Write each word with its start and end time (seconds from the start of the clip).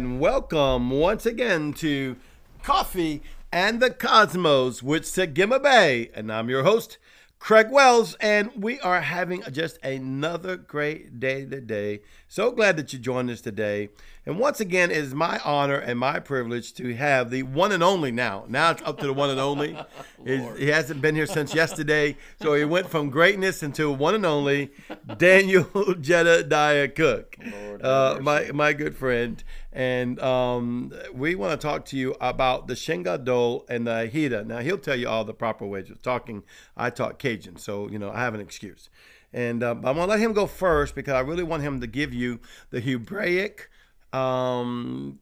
And 0.00 0.18
welcome 0.18 0.88
once 0.88 1.26
again 1.26 1.74
to 1.74 2.16
Coffee 2.62 3.22
and 3.52 3.80
the 3.80 3.90
Cosmos 3.90 4.82
with 4.82 5.02
Sagima 5.02 5.62
Bay. 5.62 6.10
And 6.14 6.32
I'm 6.32 6.48
your 6.48 6.62
host, 6.62 6.96
Craig 7.38 7.66
Wells, 7.70 8.14
and 8.18 8.50
we 8.56 8.80
are 8.80 9.02
having 9.02 9.42
just 9.52 9.76
another 9.82 10.56
great 10.56 11.20
day 11.20 11.44
today. 11.44 12.00
So 12.28 12.50
glad 12.50 12.78
that 12.78 12.94
you 12.94 12.98
joined 12.98 13.28
us 13.28 13.42
today. 13.42 13.90
And 14.30 14.38
once 14.38 14.60
again, 14.60 14.92
it 14.92 14.96
is 14.96 15.12
my 15.12 15.40
honor 15.44 15.74
and 15.74 15.98
my 15.98 16.20
privilege 16.20 16.72
to 16.74 16.94
have 16.94 17.30
the 17.30 17.42
one 17.42 17.72
and 17.72 17.82
only 17.82 18.12
now. 18.12 18.44
Now 18.46 18.70
it's 18.70 18.82
up 18.82 18.98
to 19.00 19.06
the 19.08 19.12
one 19.12 19.28
and 19.28 19.40
only. 19.40 19.76
He 20.24 20.68
hasn't 20.68 21.00
been 21.00 21.14
here 21.14 21.26
since 21.26 21.54
yesterday, 21.54 22.16
so 22.42 22.52
he 22.52 22.64
went 22.66 22.90
from 22.90 23.08
greatness 23.08 23.62
into 23.62 23.90
one 23.90 24.14
and 24.14 24.26
only 24.26 24.70
Daniel 25.16 25.64
Jedediah 26.00 26.88
Cook, 26.88 27.38
uh, 27.82 28.18
my 28.20 28.52
my 28.52 28.74
good 28.74 28.94
friend. 28.94 29.42
And 29.72 30.20
um, 30.20 30.92
we 31.14 31.34
want 31.34 31.58
to 31.58 31.66
talk 31.66 31.86
to 31.86 31.96
you 31.96 32.14
about 32.20 32.66
the 32.66 32.76
Shin 32.76 33.02
Gadol 33.02 33.64
and 33.70 33.86
the 33.86 34.10
Ahita. 34.10 34.46
Now 34.46 34.58
he'll 34.58 34.76
tell 34.76 34.96
you 34.96 35.08
all 35.08 35.24
the 35.24 35.32
proper 35.32 35.66
ways 35.66 35.90
of 35.90 36.02
talking. 36.02 36.44
I 36.76 36.90
talk 36.90 37.18
Cajun, 37.18 37.56
so 37.56 37.88
you 37.88 37.98
know 37.98 38.10
I 38.10 38.20
have 38.20 38.34
an 38.34 38.40
excuse. 38.42 38.90
And 39.32 39.64
um, 39.64 39.78
I'm 39.78 39.96
gonna 39.96 40.06
let 40.06 40.20
him 40.20 40.34
go 40.34 40.46
first 40.46 40.94
because 40.94 41.14
I 41.14 41.20
really 41.20 41.42
want 41.42 41.62
him 41.62 41.80
to 41.80 41.86
give 41.86 42.12
you 42.12 42.40
the 42.68 42.80
Hebraic. 42.80 43.70
Um, 44.12 45.18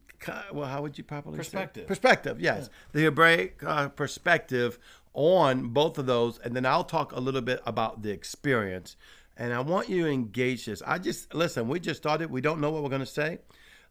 well, 0.51 0.67
how 0.67 0.81
would 0.81 0.97
you 0.97 1.03
properly 1.03 1.35
say? 1.35 1.39
Perspective. 1.39 1.87
Perspective, 1.87 2.41
yes, 2.41 2.69
the 2.91 3.03
Hebraic 3.03 3.61
uh, 3.65 3.89
perspective 3.89 4.79
on 5.13 5.69
both 5.69 5.97
of 5.97 6.05
those, 6.05 6.39
and 6.39 6.55
then 6.55 6.65
I'll 6.65 6.83
talk 6.83 7.11
a 7.11 7.19
little 7.19 7.41
bit 7.41 7.61
about 7.65 8.01
the 8.01 8.11
experience. 8.11 8.95
And 9.37 9.53
I 9.53 9.61
want 9.61 9.87
you 9.87 10.03
to 10.03 10.09
engage 10.09 10.65
this. 10.65 10.81
I 10.85 10.97
just 10.97 11.33
listen. 11.33 11.69
We 11.69 11.79
just 11.79 12.01
started. 12.01 12.29
We 12.29 12.41
don't 12.41 12.59
know 12.59 12.71
what 12.71 12.83
we're 12.83 12.89
going 12.89 12.99
to 12.99 13.05
say 13.05 13.39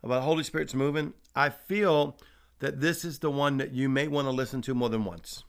about 0.03 0.23
Holy 0.23 0.45
Spirit's 0.45 0.75
moving. 0.75 1.15
I 1.35 1.49
feel 1.49 2.19
that 2.59 2.81
this 2.81 3.05
is 3.05 3.21
the 3.21 3.31
one 3.31 3.57
that 3.57 3.73
you 3.73 3.89
may 3.89 4.09
want 4.09 4.27
to 4.27 4.31
listen 4.31 4.61
to 4.63 4.75
more 4.75 4.91
than 4.91 5.05
once. 5.05 5.45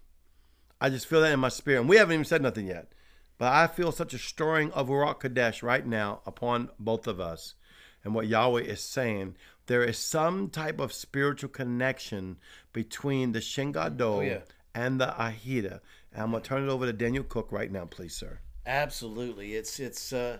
I 0.79 0.89
just 0.89 1.07
feel 1.07 1.21
that 1.21 1.33
in 1.33 1.39
my 1.39 1.49
spirit. 1.49 1.81
And 1.81 1.89
we 1.89 1.97
haven't 1.97 2.13
even 2.13 2.25
said 2.25 2.41
nothing 2.41 2.67
yet. 2.67 2.93
But 3.37 3.51
I 3.51 3.67
feel 3.67 3.91
such 3.91 4.13
a 4.13 4.17
stirring 4.17 4.71
of 4.71 4.87
Ruach 4.87 5.19
Kadesh 5.19 5.63
right 5.63 5.85
now 5.85 6.21
upon 6.25 6.69
both 6.79 7.07
of 7.07 7.19
us 7.19 7.55
and 8.03 8.13
what 8.15 8.27
Yahweh 8.27 8.61
is 8.61 8.81
saying. 8.81 9.35
There 9.67 9.83
is 9.83 9.97
some 9.97 10.49
type 10.49 10.79
of 10.79 10.91
spiritual 10.93 11.49
connection 11.49 12.37
between 12.73 13.33
the 13.33 13.41
Shin 13.41 13.71
Gadol 13.71 14.17
Oh, 14.17 14.21
yeah. 14.21 14.39
and 14.73 14.99
the 14.99 15.07
Ahida. 15.07 15.79
And 16.11 16.23
I'm 16.23 16.31
going 16.31 16.41
to 16.41 16.47
turn 16.49 16.63
it 16.67 16.71
over 16.71 16.85
to 16.87 16.93
Daniel 16.93 17.23
Cook 17.23 17.51
right 17.51 17.71
now, 17.71 17.85
please, 17.85 18.15
sir. 18.15 18.39
Absolutely, 18.65 19.55
it's 19.55 19.79
it's 19.79 20.13
uh, 20.13 20.37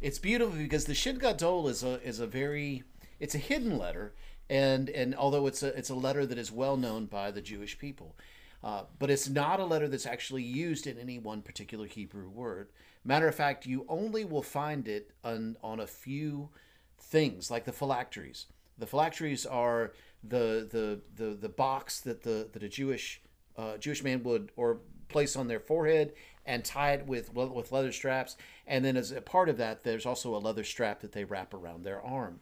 it's 0.00 0.18
beautiful 0.18 0.56
because 0.56 0.84
the 0.86 0.94
Shin 0.94 1.18
Gadol 1.18 1.68
is 1.68 1.82
a 1.82 2.02
is 2.06 2.20
a 2.20 2.26
very 2.26 2.82
it's 3.20 3.34
a 3.34 3.38
hidden 3.38 3.76
letter, 3.78 4.14
and 4.50 4.88
and 4.90 5.14
although 5.14 5.46
it's 5.46 5.62
a 5.62 5.68
it's 5.76 5.90
a 5.90 5.94
letter 5.94 6.26
that 6.26 6.38
is 6.38 6.50
well 6.52 6.76
known 6.76 7.06
by 7.06 7.30
the 7.30 7.40
Jewish 7.42 7.78
people, 7.78 8.14
uh, 8.64 8.82
but 8.98 9.10
it's 9.10 9.28
not 9.28 9.60
a 9.60 9.64
letter 9.64 9.88
that's 9.88 10.06
actually 10.06 10.42
used 10.42 10.86
in 10.86 10.98
any 10.98 11.18
one 11.18 11.42
particular 11.42 11.86
Hebrew 11.86 12.28
word. 12.28 12.68
Matter 13.04 13.28
of 13.28 13.34
fact, 13.34 13.66
you 13.66 13.84
only 13.88 14.24
will 14.24 14.42
find 14.42 14.88
it 14.88 15.12
on 15.22 15.56
on 15.62 15.78
a 15.80 15.86
few 15.86 16.48
things 16.98 17.50
like 17.50 17.64
the 17.64 17.72
phylacteries. 17.72 18.46
The 18.78 18.86
phylacteries 18.86 19.46
are 19.46 19.92
the 20.22 20.66
the 20.70 21.00
the 21.14 21.34
the 21.34 21.48
box 21.48 22.00
that 22.00 22.22
the 22.22 22.48
that 22.52 22.62
a 22.62 22.68
Jewish 22.68 23.20
uh, 23.56 23.76
Jewish 23.78 24.02
man 24.02 24.22
would 24.24 24.52
or 24.56 24.80
place 25.08 25.36
on 25.36 25.48
their 25.48 25.60
forehead 25.60 26.12
and 26.44 26.64
tie 26.64 26.92
it 26.92 27.06
with 27.06 27.32
with 27.34 27.72
leather 27.72 27.92
straps, 27.92 28.36
and 28.66 28.84
then 28.84 28.96
as 28.96 29.12
a 29.12 29.20
part 29.20 29.48
of 29.48 29.56
that, 29.58 29.84
there's 29.84 30.06
also 30.06 30.36
a 30.36 30.38
leather 30.38 30.64
strap 30.64 31.00
that 31.00 31.12
they 31.12 31.24
wrap 31.24 31.54
around 31.54 31.84
their 31.84 32.02
arm. 32.02 32.40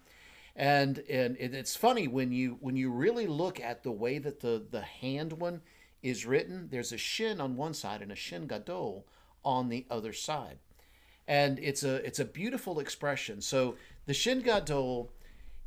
And 0.56 0.98
and 1.10 1.36
it, 1.38 1.54
it's 1.54 1.76
funny 1.76 2.08
when 2.08 2.32
you 2.32 2.58
when 2.60 2.76
you 2.76 2.90
really 2.90 3.26
look 3.26 3.60
at 3.60 3.82
the 3.82 3.92
way 3.92 4.18
that 4.18 4.40
the 4.40 4.64
the 4.70 4.82
hand 4.82 5.34
one 5.34 5.62
is 6.02 6.26
written. 6.26 6.68
There's 6.70 6.92
a 6.92 6.98
shin 6.98 7.40
on 7.40 7.56
one 7.56 7.74
side 7.74 8.02
and 8.02 8.12
a 8.12 8.16
shin 8.16 8.46
gadol 8.46 9.06
on 9.44 9.68
the 9.68 9.86
other 9.90 10.12
side 10.12 10.58
and 11.26 11.58
it's 11.58 11.82
a 11.82 11.94
it's 12.06 12.18
a 12.18 12.24
beautiful 12.24 12.78
expression. 12.80 13.40
So 13.40 13.76
the 14.06 14.14
Shin 14.14 14.40
Gadol, 14.40 15.12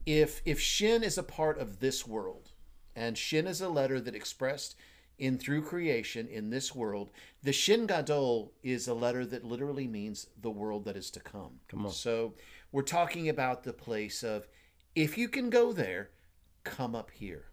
if 0.05 0.41
if 0.45 0.59
Shin 0.59 1.03
is 1.03 1.17
a 1.17 1.23
part 1.23 1.57
of 1.57 1.79
this 1.79 2.07
world, 2.07 2.51
and 2.95 3.17
Shin 3.17 3.47
is 3.47 3.61
a 3.61 3.69
letter 3.69 3.99
that 3.99 4.15
expressed 4.15 4.75
in 5.17 5.37
through 5.37 5.63
creation 5.63 6.27
in 6.27 6.49
this 6.49 6.75
world, 6.75 7.09
the 7.41 7.53
Shin 7.53 7.87
Gadol 7.87 8.53
is 8.61 8.87
a 8.87 8.93
letter 8.93 9.25
that 9.25 9.43
literally 9.43 9.87
means 9.87 10.27
the 10.39 10.51
world 10.51 10.85
that 10.85 10.95
is 10.95 11.09
to 11.11 11.19
come. 11.19 11.59
Come 11.67 11.85
on. 11.87 11.91
So 11.91 12.33
we're 12.71 12.83
talking 12.83 13.29
about 13.29 13.63
the 13.63 13.73
place 13.73 14.23
of 14.23 14.47
if 14.95 15.17
you 15.17 15.27
can 15.27 15.49
go 15.49 15.73
there, 15.73 16.11
come 16.63 16.95
up 16.95 17.11
here 17.11 17.45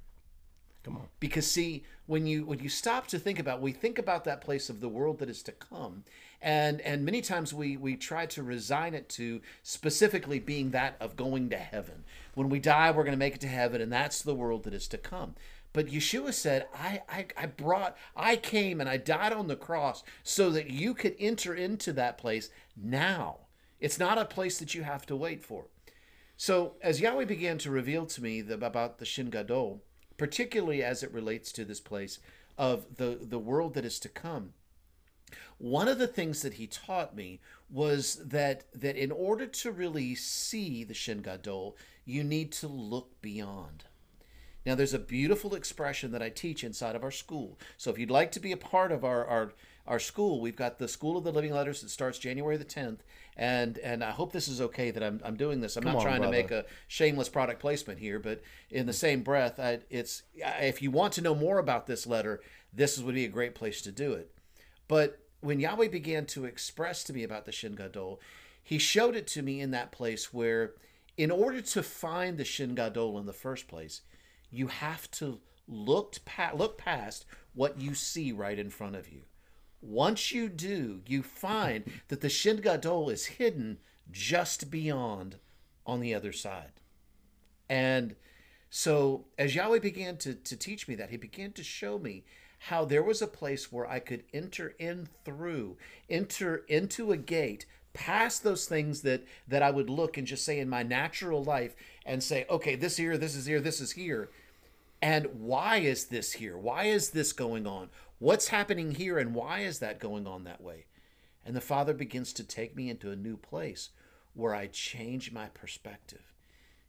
Come 0.84 0.97
on. 0.97 1.09
because 1.19 1.50
see 1.50 1.84
when 2.06 2.27
you 2.27 2.45
when 2.45 2.59
you 2.59 2.69
stop 2.69 3.06
to 3.09 3.19
think 3.19 3.39
about 3.39 3.62
we 3.62 3.72
think 3.72 3.99
about 3.99 4.25
that 4.25 4.43
place 4.43 4.69
of 4.69 4.81
the 4.81 4.89
world 4.89 5.19
that 5.19 5.31
is 5.31 5.43
to 5.45 5.53
come 5.53 6.05
and 6.43 6.83
and 6.83 7.05
many 7.05 7.22
times 7.22 7.55
we 7.55 7.77
we 7.78 7.97
try 7.97 8.27
to 8.27 8.43
resign 8.43 8.93
it 8.93 9.09
to 9.09 9.41
specifically 9.62 10.39
being 10.39 10.73
that 10.73 10.97
of 11.00 11.17
going 11.17 11.49
to 11.49 11.56
heaven 11.56 12.05
when 12.34 12.50
we 12.50 12.61
die 12.61 12.91
we're 12.91 13.03
going 13.03 13.12
to 13.12 13.19
make 13.19 13.34
it 13.34 13.41
to 13.41 13.49
heaven 13.49 13.81
and 13.81 13.91
that's 13.91 14.21
the 14.21 14.34
world 14.34 14.65
that 14.65 14.75
is 14.75 14.87
to 14.89 14.99
come 14.99 15.34
but 15.75 15.89
Yeshua 15.89 16.33
said, 16.33 16.69
I, 16.73 17.03
I, 17.09 17.27
I 17.37 17.47
brought, 17.47 17.97
I 18.17 18.37
came 18.37 18.81
and 18.81 18.89
I 18.89 18.97
died 18.97 19.33
on 19.33 19.49
the 19.49 19.56
cross 19.56 20.05
so 20.23 20.49
that 20.50 20.71
you 20.71 20.94
could 20.94 21.17
enter 21.19 21.53
into 21.53 21.93
that 21.94 22.17
place 22.17 22.49
now. 22.77 23.39
It's 23.81 23.99
not 23.99 24.17
a 24.17 24.25
place 24.25 24.59
that 24.61 24.75
you 24.75 24.84
have 24.84 25.05
to 25.06 25.17
wait 25.17 25.43
for. 25.43 25.67
So, 26.37 26.75
as 26.81 27.00
Yahweh 27.00 27.25
began 27.25 27.59
to 27.59 27.73
reveal 27.73 28.06
to 28.06 28.23
me 28.23 28.41
the, 28.41 28.55
about 28.55 28.99
the 28.99 29.05
Shin 29.05 29.31
Gadol, 29.31 29.83
particularly 30.17 30.83
as 30.83 31.03
it 31.03 31.13
relates 31.13 31.53
to 31.53 31.65
this 31.65 31.81
place 31.81 32.19
of 32.57 32.97
the, 32.97 33.19
the 33.21 33.39
world 33.39 33.75
that 33.75 33.85
is 33.85 33.99
to 34.01 34.09
come, 34.09 34.55
one 35.59 35.89
of 35.89 35.99
the 35.99 36.07
things 36.07 36.43
that 36.43 36.55
he 36.55 36.67
taught 36.67 37.17
me 37.17 37.41
was 37.71 38.17
that 38.17 38.65
that 38.73 38.97
in 38.97 39.11
order 39.11 39.47
to 39.47 39.73
really 39.73 40.15
see 40.15 40.85
the 40.85 40.95
Shin 40.95 41.23
Gadol, 41.23 41.77
you 42.05 42.23
need 42.23 42.53
to 42.53 42.69
look 42.69 43.21
beyond. 43.21 43.85
Now, 44.67 44.75
there's 44.75 44.95
a 44.95 44.99
beautiful 44.99 45.55
expression 45.55 46.11
that 46.13 46.23
I 46.23 46.31
teach 46.31 46.65
inside 46.65 46.97
of 46.97 47.05
our 47.05 47.11
school. 47.11 47.59
So, 47.77 47.91
if 47.91 47.99
you'd 47.99 48.11
like 48.11 48.33
to 48.33 48.41
be 48.41 48.53
a 48.53 48.57
part 48.57 48.93
of 48.93 49.05
our, 49.05 49.25
our, 49.27 49.53
our 49.87 49.99
school, 49.99 50.41
we've 50.41 50.56
got 50.56 50.78
the 50.78 50.89
School 50.89 51.17
of 51.17 51.25
the 51.25 51.33
Living 51.33 51.53
Letters 51.53 51.83
that 51.83 51.91
starts 51.91 52.19
January 52.19 52.56
the 52.56 52.65
10th. 52.65 53.00
And, 53.37 53.78
and 53.78 54.03
I 54.03 54.12
hope 54.12 54.33
this 54.33 54.49
is 54.49 54.61
okay 54.61 54.91
that 54.93 55.03
I'm, 55.03 55.21
I'm 55.25 55.37
doing 55.37 55.61
this. 55.61 55.77
I'm 55.77 55.84
not 55.84 55.97
on, 55.97 56.03
trying 56.03 56.21
brother. 56.21 56.37
to 56.37 56.43
make 56.43 56.50
a 56.50 56.65
shameless 56.89 57.28
product 57.28 57.61
placement 57.61 57.99
here, 57.99 58.19
but 58.19 58.43
in 58.71 58.87
the 58.87 58.93
same 58.93 59.23
breath, 59.23 59.59
I, 59.59 59.81
it's 59.91 60.23
if 60.37 60.81
you 60.81 60.91
want 60.91 61.15
to 61.15 61.21
know 61.21 61.34
more 61.34 61.59
about 61.59 61.87
this 61.87 62.06
letter, 62.06 62.41
this 62.73 62.99
would 62.99 63.15
be 63.15 63.25
a 63.25 63.28
great 63.28 63.55
place 63.55 63.83
to 63.83 63.93
do 63.93 64.12
it. 64.12 64.31
But 64.89 65.19
when 65.41 65.61
Yahweh 65.61 65.89
began 65.89 66.27
to 66.27 66.44
express 66.44 67.05
to 67.05 67.12
me 67.12 67.23
about 67.23 67.44
the 67.44 67.53
Shin 67.53 67.75
Gadol, 67.75 68.21
he 68.62 68.78
showed 68.78 69.15
it 69.17 69.27
to 69.28 69.43
me 69.43 69.61
in 69.61 69.73
that 69.73 69.93
place 69.93 70.33
where, 70.33 70.75
in 71.17 71.31
order 71.31 71.61
to 71.61 71.83
find 71.83 72.39
the 72.39 72.44
Shin 72.44 72.75
Gadol 72.75 73.19
in 73.19 73.27
the 73.27 73.33
first 73.33 73.69
place, 73.69 74.00
you 74.50 74.69
have 74.69 75.11
to 75.12 75.41
look, 75.69 76.17
pa- 76.25 76.53
look 76.55 76.78
past 76.78 77.27
what 77.53 77.78
you 77.78 77.94
see 77.94 78.33
right 78.33 78.59
in 78.59 78.71
front 78.71 78.97
of 78.97 79.09
you. 79.09 79.23
Once 79.84 80.33
you 80.33 80.49
do, 80.49 81.03
you 81.06 81.22
find 81.22 81.84
that 82.09 82.21
the 82.21 82.28
Shin 82.28 82.61
Gadol 82.61 83.11
is 83.11 83.27
hidden 83.27 83.78
just 84.11 84.71
beyond 84.71 85.37
on 85.87 86.00
the 86.00 86.14
other 86.14 86.32
side. 86.32 86.73
And 87.69 88.17
so, 88.70 89.26
as 89.38 89.55
Yahweh 89.55 89.79
began 89.79 90.17
to, 90.19 90.35
to 90.35 90.56
teach 90.56 90.88
me 90.88 90.94
that, 90.97 91.11
he 91.11 91.17
began 91.17 91.53
to 91.53 91.62
show 91.62 91.99
me 91.99 92.25
how 92.59 92.85
there 92.85 93.03
was 93.03 93.20
a 93.20 93.26
place 93.26 93.70
where 93.70 93.88
I 93.88 93.99
could 93.99 94.25
enter 94.32 94.75
in 94.79 95.09
through, 95.25 95.76
enter 96.09 96.64
into 96.69 97.12
a 97.12 97.17
gate, 97.17 97.67
past 97.93 98.43
those 98.43 98.67
things 98.67 99.03
that 99.03 99.23
that 99.47 99.62
I 99.62 99.70
would 99.70 99.88
look 99.88 100.17
and 100.17 100.26
just 100.26 100.44
say 100.44 100.59
in 100.59 100.69
my 100.69 100.82
natural 100.82 101.44
life 101.44 101.76
and 102.05 102.23
say, 102.23 102.47
okay, 102.50 102.75
this 102.75 102.97
here, 102.97 103.17
this 103.17 103.37
is 103.37 103.47
here, 103.47 103.61
this 103.61 103.81
is 103.81 103.93
here. 103.93 104.31
And 105.00 105.26
why 105.41 105.76
is 105.76 106.06
this 106.06 106.32
here? 106.32 106.56
Why 106.56 106.85
is 106.85 107.11
this 107.11 107.35
going 107.35 107.67
on? 107.67 107.91
What's 108.19 108.49
happening 108.49 108.93
here 108.93 109.19
and 109.19 109.34
why 109.34 109.61
is 109.61 109.81
that 109.81 110.00
going 110.00 110.26
on 110.26 110.44
that 110.44 110.61
way? 110.61 110.87
And 111.44 111.55
the 111.55 111.61
Father 111.61 111.93
begins 111.93 112.32
to 112.34 112.44
take 112.44 112.75
me 112.75 112.88
into 112.88 113.11
a 113.11 113.16
new 113.16 113.37
place 113.37 113.90
where 114.32 114.55
I 114.55 114.66
change 114.66 115.32
my 115.32 115.46
perspective. 115.49 116.32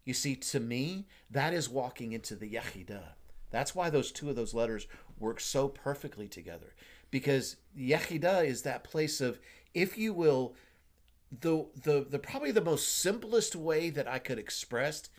You 0.06 0.14
see, 0.14 0.36
to 0.36 0.60
me, 0.60 1.08
that 1.32 1.54
is 1.54 1.68
walking 1.68 2.12
into 2.14 2.36
the 2.36 2.52
Yechidah. 2.52 3.14
That's 3.50 3.74
why 3.74 3.90
those 3.90 4.12
two 4.12 4.30
of 4.30 4.36
those 4.36 4.54
letters 4.54 4.88
work 5.20 5.40
so 5.40 5.68
perfectly 5.68 6.28
together. 6.28 6.76
Because 7.12 7.58
Yechidah 7.78 8.46
is 8.46 8.62
that 8.62 8.84
place 8.84 9.20
of, 9.22 9.40
if 9.74 9.98
you 9.98 10.14
will, 10.14 10.56
the 11.32 11.66
the 11.84 12.06
the 12.10 12.20
probably 12.20 12.52
the 12.52 12.62
most 12.62 13.00
simplest 13.00 13.56
way 13.56 13.90
that 13.90 14.08
I 14.08 14.20
could 14.20 14.38
express 14.38 15.10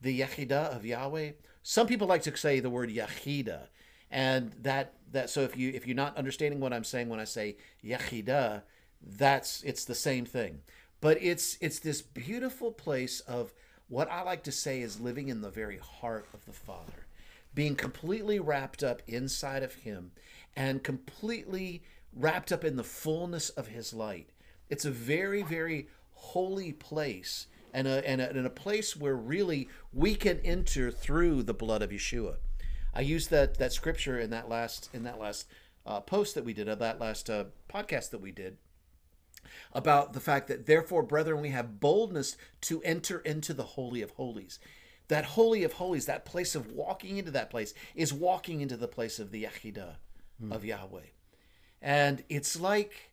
the 0.00 0.20
Yechidah 0.20 0.76
of 0.76 0.86
Yahweh. 0.86 1.32
Some 1.62 1.86
people 1.86 2.06
like 2.06 2.22
to 2.22 2.36
say 2.36 2.60
the 2.60 2.70
word 2.70 2.90
Yechidah, 2.90 3.68
and 4.10 4.52
that 4.62 4.94
that 5.12 5.30
so 5.30 5.42
if 5.42 5.56
you 5.56 5.70
if 5.74 5.86
you're 5.86 5.96
not 5.96 6.16
understanding 6.16 6.60
what 6.60 6.72
I'm 6.72 6.84
saying 6.84 7.08
when 7.08 7.20
I 7.20 7.24
say 7.24 7.56
Yechidah, 7.84 8.62
that's 9.02 9.62
it's 9.62 9.84
the 9.84 9.94
same 9.94 10.24
thing. 10.24 10.60
But 11.00 11.18
it's 11.20 11.58
it's 11.60 11.78
this 11.78 12.02
beautiful 12.02 12.72
place 12.72 13.20
of 13.20 13.52
what 13.88 14.10
I 14.10 14.22
like 14.22 14.42
to 14.44 14.52
say 14.52 14.80
is 14.80 15.00
living 15.00 15.28
in 15.28 15.40
the 15.40 15.50
very 15.50 15.78
heart 15.78 16.26
of 16.34 16.44
the 16.44 16.52
Father, 16.52 17.06
being 17.54 17.76
completely 17.76 18.40
wrapped 18.40 18.82
up 18.82 19.02
inside 19.06 19.62
of 19.62 19.74
Him 19.74 20.12
and 20.56 20.82
completely 20.82 21.82
wrapped 22.12 22.50
up 22.50 22.64
in 22.64 22.76
the 22.76 22.84
fullness 22.84 23.50
of 23.50 23.68
His 23.68 23.92
light. 23.92 24.30
It's 24.68 24.84
a 24.84 24.90
very, 24.90 25.42
very 25.42 25.88
holy 26.12 26.72
place 26.72 27.46
and 27.72 27.86
a, 27.86 28.08
and 28.08 28.20
a, 28.20 28.30
and 28.30 28.46
a 28.46 28.50
place 28.50 28.96
where 28.96 29.14
really 29.14 29.68
we 29.92 30.14
can 30.14 30.40
enter 30.40 30.90
through 30.90 31.42
the 31.42 31.54
blood 31.54 31.82
of 31.82 31.90
Yeshua. 31.90 32.38
I 32.96 33.00
used 33.00 33.28
that, 33.28 33.58
that 33.58 33.74
scripture 33.74 34.18
in 34.18 34.30
that 34.30 34.48
last 34.48 34.88
in 34.94 35.02
that 35.02 35.20
last 35.20 35.46
uh, 35.84 36.00
post 36.00 36.34
that 36.34 36.46
we 36.46 36.54
did, 36.54 36.66
of 36.66 36.78
that 36.78 36.98
last 36.98 37.28
uh, 37.28 37.44
podcast 37.72 38.08
that 38.10 38.22
we 38.22 38.32
did 38.32 38.56
about 39.74 40.14
the 40.14 40.20
fact 40.20 40.48
that 40.48 40.64
therefore, 40.64 41.02
brethren, 41.02 41.42
we 41.42 41.50
have 41.50 41.78
boldness 41.78 42.38
to 42.62 42.82
enter 42.82 43.18
into 43.18 43.52
the 43.52 43.62
holy 43.62 44.00
of 44.00 44.12
holies. 44.12 44.58
That 45.08 45.26
holy 45.26 45.62
of 45.62 45.74
holies, 45.74 46.06
that 46.06 46.24
place 46.24 46.54
of 46.54 46.72
walking 46.72 47.18
into 47.18 47.30
that 47.32 47.50
place, 47.50 47.74
is 47.94 48.14
walking 48.14 48.62
into 48.62 48.78
the 48.78 48.88
place 48.88 49.18
of 49.18 49.30
the 49.30 49.44
Yachidah 49.44 49.96
hmm. 50.40 50.50
of 50.50 50.64
Yahweh, 50.64 51.10
and 51.82 52.24
it's 52.30 52.58
like 52.58 53.12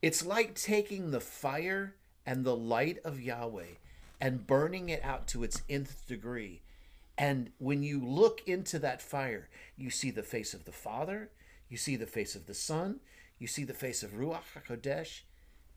it's 0.00 0.24
like 0.24 0.54
taking 0.54 1.10
the 1.10 1.20
fire 1.20 1.94
and 2.24 2.44
the 2.44 2.56
light 2.56 2.98
of 3.04 3.20
Yahweh 3.20 3.76
and 4.22 4.46
burning 4.46 4.88
it 4.88 5.04
out 5.04 5.26
to 5.28 5.44
its 5.44 5.62
nth 5.68 6.06
degree. 6.08 6.62
And 7.18 7.50
when 7.58 7.82
you 7.82 8.04
look 8.04 8.42
into 8.46 8.78
that 8.80 9.00
fire, 9.00 9.48
you 9.76 9.90
see 9.90 10.10
the 10.10 10.22
face 10.22 10.52
of 10.52 10.64
the 10.64 10.72
Father, 10.72 11.30
you 11.68 11.76
see 11.76 11.96
the 11.96 12.06
face 12.06 12.34
of 12.34 12.46
the 12.46 12.54
Son, 12.54 13.00
you 13.38 13.46
see 13.46 13.64
the 13.64 13.74
face 13.74 14.02
of 14.02 14.12
Ruach 14.12 14.42
HaKodesh, 14.54 15.22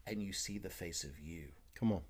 and 0.05 0.21
you 0.21 0.33
see 0.33 0.57
the 0.57 0.69
face 0.69 1.03
of 1.03 1.19
you. 1.19 1.49
Come 1.75 1.91
on. 1.91 2.01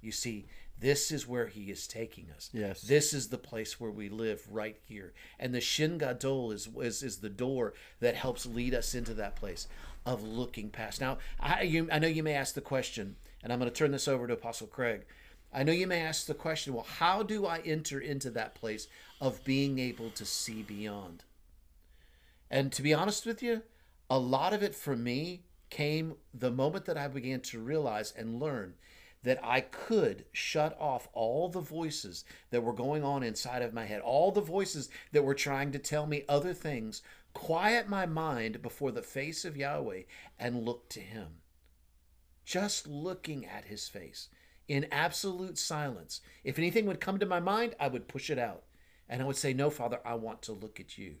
You 0.00 0.12
see, 0.12 0.46
this 0.78 1.10
is 1.10 1.28
where 1.28 1.46
he 1.46 1.70
is 1.70 1.86
taking 1.86 2.28
us. 2.34 2.48
Yes. 2.54 2.80
This 2.80 3.12
is 3.12 3.28
the 3.28 3.38
place 3.38 3.78
where 3.78 3.90
we 3.90 4.08
live 4.08 4.42
right 4.50 4.78
here. 4.86 5.12
And 5.38 5.54
the 5.54 5.60
Shin 5.60 5.98
Gadol 5.98 6.52
is, 6.52 6.68
is, 6.78 7.02
is 7.02 7.16
the 7.18 7.28
door 7.28 7.74
that 8.00 8.14
helps 8.14 8.46
lead 8.46 8.72
us 8.74 8.94
into 8.94 9.12
that 9.14 9.36
place 9.36 9.68
of 10.06 10.22
looking 10.22 10.70
past. 10.70 11.00
Now, 11.00 11.18
I, 11.38 11.62
you, 11.62 11.88
I 11.92 11.98
know 11.98 12.08
you 12.08 12.22
may 12.22 12.32
ask 12.32 12.54
the 12.54 12.62
question, 12.62 13.16
and 13.42 13.52
I'm 13.52 13.58
going 13.58 13.70
to 13.70 13.76
turn 13.76 13.92
this 13.92 14.08
over 14.08 14.26
to 14.26 14.32
Apostle 14.32 14.68
Craig. 14.68 15.02
I 15.52 15.64
know 15.64 15.72
you 15.72 15.86
may 15.86 16.00
ask 16.00 16.26
the 16.26 16.34
question, 16.34 16.74
well, 16.74 16.86
how 16.98 17.22
do 17.22 17.44
I 17.46 17.58
enter 17.58 17.98
into 17.98 18.30
that 18.30 18.54
place 18.54 18.86
of 19.20 19.44
being 19.44 19.78
able 19.78 20.10
to 20.10 20.24
see 20.24 20.62
beyond? 20.62 21.24
And 22.50 22.72
to 22.72 22.82
be 22.82 22.94
honest 22.94 23.26
with 23.26 23.42
you, 23.42 23.62
a 24.08 24.18
lot 24.18 24.52
of 24.52 24.62
it 24.62 24.74
for 24.74 24.96
me 24.96 25.42
came 25.68 26.14
the 26.34 26.50
moment 26.50 26.84
that 26.84 26.98
I 26.98 27.08
began 27.08 27.40
to 27.42 27.60
realize 27.60 28.12
and 28.16 28.40
learn 28.40 28.74
that 29.22 29.38
I 29.42 29.60
could 29.60 30.24
shut 30.32 30.76
off 30.80 31.08
all 31.12 31.48
the 31.48 31.60
voices 31.60 32.24
that 32.50 32.62
were 32.62 32.72
going 32.72 33.04
on 33.04 33.22
inside 33.22 33.62
of 33.62 33.74
my 33.74 33.84
head, 33.84 34.00
all 34.00 34.32
the 34.32 34.40
voices 34.40 34.88
that 35.12 35.24
were 35.24 35.34
trying 35.34 35.72
to 35.72 35.78
tell 35.78 36.06
me 36.06 36.24
other 36.28 36.54
things, 36.54 37.02
quiet 37.34 37.88
my 37.88 38.06
mind 38.06 38.62
before 38.62 38.92
the 38.92 39.02
face 39.02 39.44
of 39.44 39.56
Yahweh 39.56 40.02
and 40.38 40.64
look 40.64 40.88
to 40.90 41.00
Him. 41.00 41.26
Just 42.44 42.86
looking 42.86 43.44
at 43.44 43.66
His 43.66 43.88
face 43.88 44.28
in 44.70 44.86
absolute 44.92 45.58
silence. 45.58 46.20
If 46.44 46.56
anything 46.56 46.86
would 46.86 47.00
come 47.00 47.18
to 47.18 47.26
my 47.26 47.40
mind, 47.40 47.74
I 47.80 47.88
would 47.88 48.06
push 48.06 48.30
it 48.30 48.38
out. 48.38 48.62
And 49.08 49.20
I 49.20 49.24
would 49.24 49.36
say, 49.36 49.52
No, 49.52 49.68
Father, 49.68 49.98
I 50.04 50.14
want 50.14 50.42
to 50.42 50.52
look 50.52 50.78
at 50.78 50.96
you. 50.96 51.16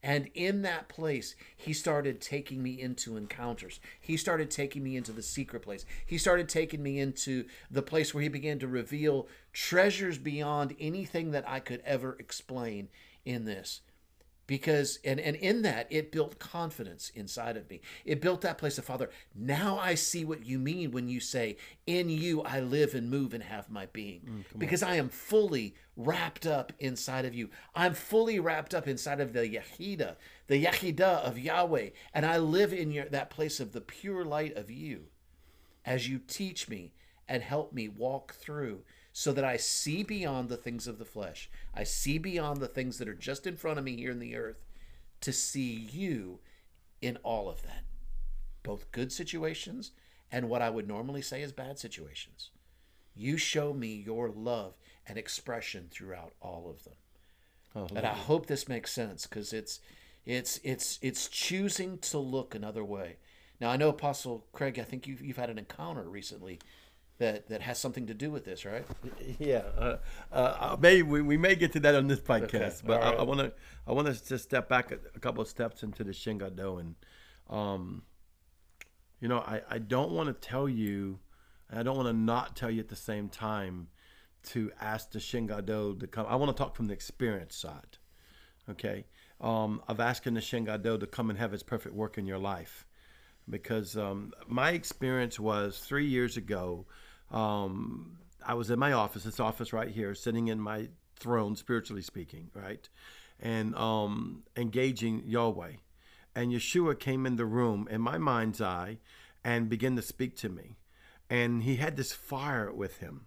And 0.00 0.30
in 0.32 0.62
that 0.62 0.88
place, 0.88 1.34
he 1.56 1.72
started 1.72 2.20
taking 2.20 2.62
me 2.62 2.80
into 2.80 3.16
encounters. 3.16 3.80
He 4.00 4.16
started 4.16 4.48
taking 4.48 4.84
me 4.84 4.96
into 4.96 5.10
the 5.10 5.22
secret 5.22 5.62
place. 5.62 5.84
He 6.06 6.18
started 6.18 6.48
taking 6.48 6.84
me 6.84 7.00
into 7.00 7.46
the 7.68 7.82
place 7.82 8.14
where 8.14 8.22
he 8.22 8.28
began 8.28 8.60
to 8.60 8.68
reveal 8.68 9.26
treasures 9.52 10.18
beyond 10.18 10.76
anything 10.78 11.32
that 11.32 11.48
I 11.48 11.58
could 11.58 11.82
ever 11.84 12.16
explain 12.20 12.90
in 13.24 13.44
this 13.44 13.80
because 14.46 14.98
and 15.04 15.18
and 15.20 15.36
in 15.36 15.62
that 15.62 15.86
it 15.90 16.12
built 16.12 16.38
confidence 16.38 17.10
inside 17.14 17.56
of 17.56 17.68
me. 17.70 17.80
It 18.04 18.20
built 18.20 18.40
that 18.42 18.58
place 18.58 18.78
of 18.78 18.84
father 18.84 19.10
now 19.34 19.78
i 19.78 19.94
see 19.94 20.24
what 20.24 20.44
you 20.44 20.58
mean 20.58 20.90
when 20.90 21.08
you 21.08 21.20
say 21.20 21.56
in 21.86 22.08
you 22.08 22.42
i 22.42 22.60
live 22.60 22.94
and 22.94 23.10
move 23.10 23.34
and 23.34 23.42
have 23.42 23.70
my 23.70 23.86
being 23.86 24.20
mm, 24.20 24.58
because 24.58 24.82
on. 24.82 24.90
i 24.90 24.96
am 24.96 25.08
fully 25.08 25.74
wrapped 25.96 26.44
up 26.44 26.72
inside 26.80 27.24
of 27.24 27.34
you. 27.34 27.48
I'm 27.74 27.94
fully 27.94 28.40
wrapped 28.40 28.74
up 28.74 28.88
inside 28.88 29.20
of 29.20 29.32
the 29.32 29.40
yahida 29.40 30.16
the 30.48 30.64
yahida 30.64 31.22
of 31.22 31.38
yahweh 31.38 31.90
and 32.12 32.26
i 32.26 32.38
live 32.38 32.72
in 32.72 32.90
your 32.90 33.06
that 33.06 33.30
place 33.30 33.60
of 33.60 33.72
the 33.72 33.80
pure 33.80 34.24
light 34.24 34.56
of 34.56 34.70
you 34.70 35.06
as 35.84 36.08
you 36.08 36.18
teach 36.18 36.68
me 36.68 36.92
and 37.28 37.42
help 37.42 37.72
me 37.72 37.88
walk 37.88 38.34
through 38.34 38.82
so 39.16 39.32
that 39.32 39.44
I 39.44 39.56
see 39.56 40.02
beyond 40.02 40.48
the 40.48 40.56
things 40.56 40.88
of 40.88 40.98
the 40.98 41.04
flesh. 41.04 41.48
I 41.72 41.84
see 41.84 42.18
beyond 42.18 42.60
the 42.60 42.66
things 42.66 42.98
that 42.98 43.08
are 43.08 43.14
just 43.14 43.46
in 43.46 43.56
front 43.56 43.78
of 43.78 43.84
me 43.84 43.96
here 43.96 44.10
in 44.10 44.18
the 44.18 44.34
earth 44.34 44.64
to 45.20 45.32
see 45.32 45.88
you 45.92 46.40
in 47.00 47.16
all 47.22 47.48
of 47.48 47.62
that, 47.62 47.84
both 48.64 48.90
good 48.90 49.12
situations 49.12 49.92
and 50.32 50.48
what 50.48 50.62
I 50.62 50.68
would 50.68 50.88
normally 50.88 51.22
say 51.22 51.42
is 51.42 51.52
bad 51.52 51.78
situations. 51.78 52.50
You 53.14 53.36
show 53.36 53.72
me 53.72 54.02
your 54.04 54.30
love 54.30 54.74
and 55.06 55.16
expression 55.16 55.86
throughout 55.92 56.32
all 56.42 56.68
of 56.68 56.82
them. 56.82 56.94
Oh, 57.76 57.86
and 57.94 58.04
I 58.04 58.14
hope 58.14 58.46
this 58.46 58.68
makes 58.68 58.90
sense 58.90 59.28
because 59.28 59.52
it's 59.52 59.78
it's 60.26 60.58
it's 60.64 60.98
it's 61.02 61.28
choosing 61.28 61.98
to 61.98 62.18
look 62.18 62.52
another 62.52 62.84
way. 62.84 63.18
Now 63.60 63.70
I 63.70 63.76
know 63.76 63.90
Apostle 63.90 64.44
Craig, 64.52 64.76
I 64.80 64.82
think 64.82 65.06
you've 65.06 65.22
you've 65.22 65.36
had 65.36 65.50
an 65.50 65.58
encounter 65.58 66.02
recently 66.02 66.58
that 67.18 67.48
that 67.48 67.62
has 67.62 67.78
something 67.78 68.06
to 68.06 68.14
do 68.14 68.30
with 68.30 68.44
this, 68.44 68.64
right? 68.64 68.84
Yeah, 69.38 69.62
uh, 69.78 69.96
uh, 70.32 70.76
maybe 70.80 71.02
we, 71.02 71.22
we 71.22 71.36
may 71.36 71.54
get 71.54 71.72
to 71.72 71.80
that 71.80 71.94
on 71.94 72.06
this 72.06 72.20
podcast, 72.20 72.78
okay. 72.78 72.86
but 72.86 73.00
right. 73.00 73.18
I 73.18 73.22
want 73.22 73.40
to 73.40 73.52
I 73.86 73.92
want 73.92 74.08
to 74.08 74.28
just 74.28 74.44
step 74.44 74.68
back 74.68 74.90
a, 74.90 74.98
a, 75.14 75.20
couple 75.20 75.42
of 75.42 75.48
steps 75.48 75.82
into 75.82 76.04
the 76.04 76.12
Shin 76.12 76.38
Gadol, 76.38 76.78
and 76.78 76.94
um, 77.48 78.02
you 79.20 79.28
know, 79.28 79.38
I 79.38 79.62
I 79.68 79.78
don't 79.78 80.12
want 80.12 80.28
to 80.28 80.48
tell 80.48 80.68
you, 80.68 81.20
and 81.70 81.78
I 81.78 81.82
don't 81.82 81.96
want 81.96 82.08
to 82.08 82.12
not 82.12 82.56
tell 82.56 82.70
you 82.70 82.80
at 82.80 82.88
the 82.88 82.96
same 82.96 83.28
time 83.28 83.88
to 84.48 84.70
ask 84.80 85.12
the 85.12 85.20
Shin 85.20 85.46
Gadol 85.46 85.96
to 85.96 86.06
come. 86.06 86.26
I 86.28 86.36
want 86.36 86.54
to 86.54 86.60
talk 86.60 86.74
from 86.74 86.86
the 86.86 86.94
experience 86.94 87.56
side, 87.56 87.98
okay, 88.68 89.06
um, 89.40 89.82
of 89.88 90.00
asking 90.00 90.34
the 90.34 90.40
Shin 90.40 90.64
Gadol 90.64 90.98
to 90.98 91.06
come 91.06 91.30
and 91.30 91.38
have 91.38 91.54
its 91.54 91.62
perfect 91.62 91.94
work 91.94 92.18
in 92.18 92.26
your 92.26 92.38
life 92.38 92.86
because 93.48 93.96
um, 93.96 94.32
my 94.46 94.70
experience 94.70 95.38
was 95.38 95.78
three 95.78 96.06
years 96.06 96.36
ago. 96.36 96.86
Um, 97.30 98.18
I 98.46 98.54
was 98.54 98.70
in 98.70 98.78
my 98.78 98.92
office, 98.92 99.24
this 99.24 99.40
office 99.40 99.72
right 99.72 99.88
here, 99.88 100.14
sitting 100.14 100.48
in 100.48 100.60
my 100.60 100.88
throne, 101.16 101.56
spiritually 101.56 102.02
speaking, 102.02 102.50
right, 102.54 102.88
and 103.40 103.74
um, 103.76 104.42
engaging 104.56 105.22
Yahweh. 105.26 105.72
And 106.34 106.52
Yeshua 106.52 106.98
came 106.98 107.26
in 107.26 107.36
the 107.36 107.46
room 107.46 107.88
in 107.90 108.00
my 108.00 108.18
mind's 108.18 108.60
eye 108.60 108.98
and 109.44 109.68
began 109.68 109.94
to 109.96 110.02
speak 110.02 110.36
to 110.38 110.48
me. 110.48 110.76
And 111.30 111.62
he 111.62 111.76
had 111.76 111.96
this 111.96 112.12
fire 112.12 112.72
with 112.72 112.98
him. 112.98 113.26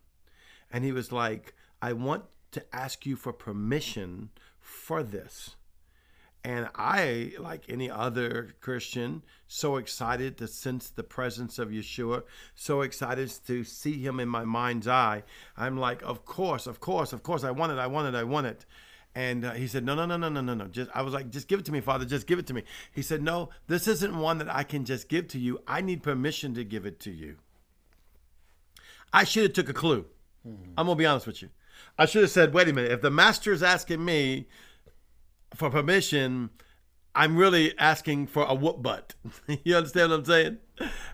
And 0.72 0.84
he 0.84 0.92
was 0.92 1.12
like, 1.12 1.54
I 1.82 1.94
want 1.94 2.26
to 2.52 2.76
ask 2.76 3.06
you 3.06 3.16
for 3.16 3.32
permission 3.32 4.30
for 4.60 5.04
this. 5.04 5.56
And 6.48 6.70
I, 6.76 7.34
like 7.40 7.64
any 7.68 7.92
other 7.92 8.56
Christian, 8.62 9.22
so 9.50 9.76
excited 9.76 10.38
to 10.38 10.48
sense 10.48 10.90
the 10.90 11.04
presence 11.04 11.60
of 11.60 11.72
Yeshua, 11.72 12.24
so 12.56 12.84
excited 12.84 13.34
to 13.48 13.66
see 13.66 14.02
him 14.02 14.22
in 14.22 14.30
my 14.30 14.46
mind's 14.46 14.88
eye. 14.88 15.24
I'm 15.58 15.78
like, 15.78 16.02
of 16.04 16.24
course, 16.24 16.66
of 16.66 16.80
course, 16.80 17.12
of 17.12 17.22
course, 17.22 17.44
I 17.44 17.52
want 17.52 17.74
it, 17.74 17.78
I 17.78 17.88
want 17.88 18.16
it, 18.16 18.18
I 18.18 18.24
want 18.24 18.48
it. 18.48 18.66
And 19.14 19.44
uh, 19.44 19.52
he 19.56 19.68
said, 19.68 19.84
no, 19.84 19.94
no, 19.94 20.06
no, 20.06 20.16
no, 20.16 20.30
no, 20.30 20.40
no, 20.40 20.54
no. 20.54 20.68
Just, 20.68 20.90
I 20.96 21.02
was 21.02 21.14
like, 21.14 21.32
just 21.32 21.50
give 21.50 21.60
it 21.60 21.66
to 21.66 21.74
me, 21.74 21.82
Father. 21.82 22.06
Just 22.06 22.28
give 22.28 22.40
it 22.40 22.48
to 22.48 22.54
me. 22.54 22.64
He 22.94 23.02
said, 23.02 23.22
no, 23.22 23.50
this 23.68 23.86
isn't 23.86 24.18
one 24.18 24.38
that 24.38 24.48
I 24.48 24.64
can 24.64 24.86
just 24.86 25.10
give 25.10 25.28
to 25.30 25.40
you. 25.40 25.60
I 25.68 25.82
need 25.82 26.02
permission 26.02 26.54
to 26.54 26.64
give 26.64 26.86
it 26.86 27.02
to 27.02 27.12
you. 27.12 27.36
I 29.12 29.26
should 29.26 29.44
have 29.44 29.54
took 29.54 29.68
a 29.68 29.74
clue. 29.74 30.06
Mm-hmm. 30.48 30.72
I'm 30.78 30.86
gonna 30.86 30.96
be 30.96 31.06
honest 31.06 31.28
with 31.28 31.42
you. 31.42 31.50
I 32.00 32.06
should 32.06 32.22
have 32.22 32.32
said, 32.32 32.54
wait 32.54 32.70
a 32.70 32.74
minute. 32.74 32.92
If 32.92 33.02
the 33.02 33.12
master 33.12 33.52
is 33.52 33.62
asking 33.62 34.06
me 34.06 34.48
for 35.56 35.70
permission, 35.70 36.50
I'm 37.16 37.36
really 37.36 37.78
asking 37.80 38.28
for 38.28 38.44
a 38.44 38.54
whoop 38.54 38.82
butt. 38.82 39.16
you 39.64 39.76
understand 39.76 40.12
what 40.12 40.20
I'm 40.20 40.26
saying? 40.26 40.58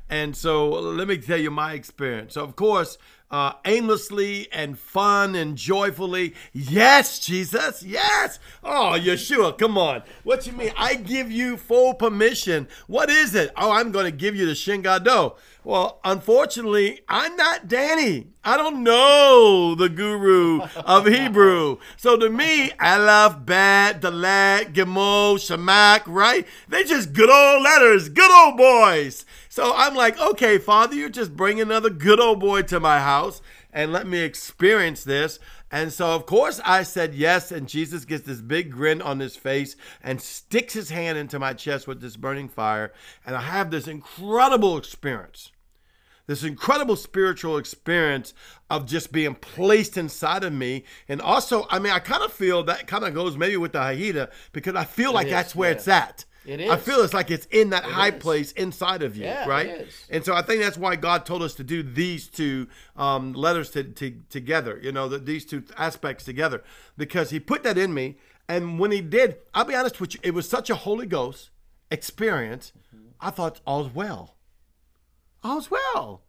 And 0.09 0.35
so 0.35 0.69
let 0.69 1.07
me 1.07 1.17
tell 1.17 1.37
you 1.39 1.49
my 1.49 1.73
experience. 1.73 2.33
So, 2.33 2.43
of 2.43 2.55
course, 2.55 2.97
uh, 3.33 3.53
aimlessly 3.65 4.47
and 4.53 4.77
fun 4.77 5.33
and 5.33 5.57
joyfully. 5.57 6.35
Yes, 6.53 7.17
Jesus. 7.17 7.81
Yes. 7.81 8.37
Oh, 8.63 8.95
Yeshua, 8.95 9.57
come 9.57 9.75
on. 9.75 10.03
What 10.23 10.45
you 10.45 10.53
mean? 10.53 10.71
I 10.77 10.93
give 10.93 11.31
you 11.31 11.57
full 11.57 11.95
permission. 11.95 12.67
What 12.85 13.09
is 13.09 13.33
it? 13.33 13.51
Oh, 13.57 13.71
I'm 13.71 13.91
going 13.91 14.05
to 14.05 14.11
give 14.11 14.35
you 14.35 14.45
the 14.45 14.51
Shingado. 14.51 15.35
Well, 15.63 15.99
unfortunately, 16.03 17.01
I'm 17.09 17.35
not 17.35 17.67
Danny. 17.67 18.27
I 18.43 18.57
don't 18.57 18.83
know 18.83 19.73
the 19.73 19.89
guru 19.89 20.61
of 20.85 21.05
Hebrew. 21.07 21.77
So 21.95 22.17
to 22.17 22.29
me, 22.29 22.69
Aleph, 22.79 23.45
Bet, 23.45 24.01
Dalet, 24.01 24.73
Gimel, 24.73 25.37
Shamak, 25.37 26.03
right? 26.05 26.45
They're 26.67 26.83
just 26.83 27.13
good 27.13 27.29
old 27.29 27.63
letters, 27.63 28.09
good 28.09 28.29
old 28.29 28.57
boys. 28.57 29.25
So 29.53 29.71
I'm 29.75 29.93
like, 29.93 30.19
okay, 30.19 30.57
Father, 30.57 30.95
you're 30.95 31.09
just 31.09 31.35
bring 31.35 31.61
another 31.61 31.91
good 31.91 32.19
old 32.19 32.39
boy 32.39 32.63
to 32.63 32.79
my 32.79 32.99
house 32.99 33.39
and 33.71 33.93
let 33.93 34.07
me 34.07 34.21
experience 34.21 35.03
this. 35.03 35.37
And 35.69 35.93
so, 35.93 36.15
of 36.15 36.25
course, 36.25 36.59
I 36.65 36.81
said 36.81 37.13
yes. 37.13 37.51
And 37.51 37.69
Jesus 37.69 38.03
gets 38.03 38.23
this 38.23 38.41
big 38.41 38.71
grin 38.71 38.99
on 38.99 39.19
his 39.19 39.35
face 39.35 39.75
and 40.01 40.19
sticks 40.19 40.73
his 40.73 40.89
hand 40.89 41.19
into 41.19 41.37
my 41.37 41.53
chest 41.53 41.85
with 41.85 42.01
this 42.01 42.17
burning 42.17 42.49
fire. 42.49 42.93
And 43.27 43.35
I 43.35 43.41
have 43.41 43.69
this 43.69 43.87
incredible 43.87 44.75
experience 44.75 45.51
this 46.25 46.43
incredible 46.43 46.95
spiritual 46.95 47.57
experience 47.57 48.33
of 48.69 48.87
just 48.87 49.11
being 49.11 49.35
placed 49.35 49.97
inside 49.97 50.43
of 50.43 50.53
me. 50.53 50.85
And 51.07 51.21
also, 51.21 51.67
I 51.69 51.77
mean, 51.77 51.91
I 51.91 51.99
kind 51.99 52.23
of 52.23 52.33
feel 52.33 52.63
that 52.63 52.87
kind 52.87 53.03
of 53.03 53.13
goes 53.13 53.37
maybe 53.37 53.57
with 53.57 53.73
the 53.73 53.81
Haida 53.81 54.31
because 54.51 54.73
I 54.73 54.85
feel 54.85 55.13
like 55.13 55.27
is, 55.27 55.31
that's 55.33 55.53
where 55.53 55.69
yeah. 55.69 55.75
it's 55.75 55.87
at. 55.89 56.25
It 56.45 56.59
is. 56.59 56.69
I 56.69 56.77
feel 56.77 57.01
it's 57.01 57.13
like 57.13 57.31
it's 57.31 57.45
in 57.47 57.69
that 57.69 57.83
high 57.83 58.09
is. 58.09 58.21
place 58.21 58.51
inside 58.53 59.01
of 59.01 59.15
you, 59.15 59.23
Yeah, 59.23 59.47
right? 59.47 59.87
And 60.09 60.25
so 60.25 60.33
I 60.33 60.41
think 60.41 60.61
that's 60.61 60.77
why 60.77 60.95
God 60.95 61.25
told 61.25 61.41
us 61.41 61.53
to 61.55 61.63
do 61.63 61.81
these 61.83 62.27
two 62.27 62.67
um, 62.95 63.33
letters 63.33 63.69
to, 63.71 63.83
to, 63.83 64.15
together, 64.29 64.79
you 64.81 64.91
know, 64.91 65.07
the, 65.07 65.19
these 65.19 65.45
two 65.45 65.63
aspects 65.77 66.25
together, 66.25 66.63
because 66.97 67.29
He 67.29 67.39
put 67.39 67.63
that 67.63 67.77
in 67.77 67.93
me. 67.93 68.17
And 68.49 68.77
when 68.77 68.91
He 68.91 68.99
did, 68.99 69.37
I'll 69.53 69.63
be 69.63 69.75
honest 69.75 70.01
with 70.01 70.15
you, 70.15 70.19
it 70.23 70.33
was 70.33 70.49
such 70.49 70.69
a 70.69 70.75
Holy 70.75 71.05
Ghost 71.05 71.49
experience. 71.89 72.73
I 73.21 73.29
thought 73.29 73.61
all's 73.65 73.93
well. 73.93 74.35
All's 75.43 75.71
well. 75.71 76.23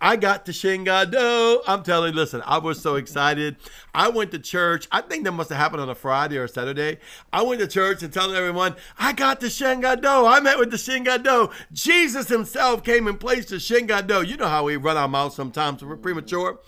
I 0.00 0.16
got 0.16 0.46
to 0.46 0.52
Shingado. 0.52 1.60
I'm 1.66 1.82
telling 1.82 2.12
you, 2.12 2.16
listen, 2.16 2.42
I 2.44 2.58
was 2.58 2.80
so 2.80 2.96
excited. 2.96 3.56
I 3.94 4.08
went 4.08 4.30
to 4.32 4.38
church. 4.38 4.88
I 4.92 5.00
think 5.00 5.24
that 5.24 5.32
must 5.32 5.50
have 5.50 5.58
happened 5.58 5.82
on 5.82 5.88
a 5.88 5.94
Friday 5.94 6.36
or 6.36 6.48
Saturday. 6.48 6.98
I 7.32 7.42
went 7.42 7.60
to 7.60 7.66
church 7.66 8.02
and 8.02 8.12
telling 8.12 8.36
everyone, 8.36 8.76
I 8.98 9.12
got 9.12 9.40
to 9.40 9.46
Shingado. 9.46 10.30
I 10.30 10.40
met 10.40 10.58
with 10.58 10.70
the 10.70 10.76
Shingado. 10.76 11.52
Jesus 11.72 12.28
himself 12.28 12.84
came 12.84 13.06
and 13.06 13.18
placed 13.18 13.48
the 13.48 13.56
Shingado. 13.56 14.26
You 14.26 14.36
know 14.36 14.48
how 14.48 14.64
we 14.64 14.76
run 14.76 14.96
our 14.96 15.08
mouths 15.08 15.36
sometimes. 15.36 15.84
We're 15.84 15.96
premature. 15.96 16.60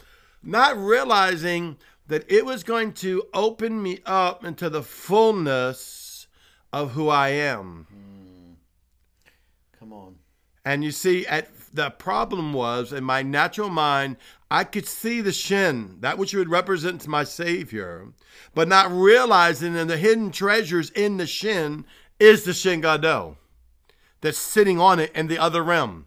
Not 0.43 0.77
realizing 0.77 1.77
that 2.09 2.31
it 2.31 2.45
was 2.45 2.65
going 2.65 2.93
to 2.93 3.23
open 3.33 3.83
me 3.83 4.01
up 4.05 4.45
into 4.45 4.69
the 4.69 4.83
fullness 4.83 6.27
of 6.73 6.93
who 6.93 7.09
I 7.09 7.29
am. 7.31 7.87
Hmm. 7.91 8.53
Come 9.79 9.93
on. 9.93 10.17
And 10.65 10.85
you 10.85 10.91
see, 10.91 11.27
at 11.27 11.49
the 11.73 11.91
problem 11.91 12.53
was 12.53 12.93
in 12.93 13.05
my 13.05 13.23
natural 13.23 13.71
mind, 13.71 14.17
I 14.51 14.65
could 14.65 14.87
see 14.87 15.21
the 15.21 15.33
shin, 15.33 15.97
that 16.01 16.19
which 16.19 16.35
would 16.35 16.51
represent 16.51 17.07
my 17.09 17.25
Savior, 17.25 18.09
but 18.55 18.69
not 18.69 18.93
realizing 18.93 19.73
that 19.75 19.89
the 19.89 19.97
hidden 19.97 20.31
treasures 20.31 20.91
in 20.91 21.17
the 21.17 21.27
shin 21.27 21.87
is 22.21 22.45
the 22.45 22.53
shin 22.53 22.83
Gadol 22.83 23.39
that's 24.21 24.39
sitting 24.39 24.79
on 24.79 25.01
it 25.01 25.11
in 25.15 25.29
the 25.29 25.39
other 25.39 25.63
realm. 25.63 26.07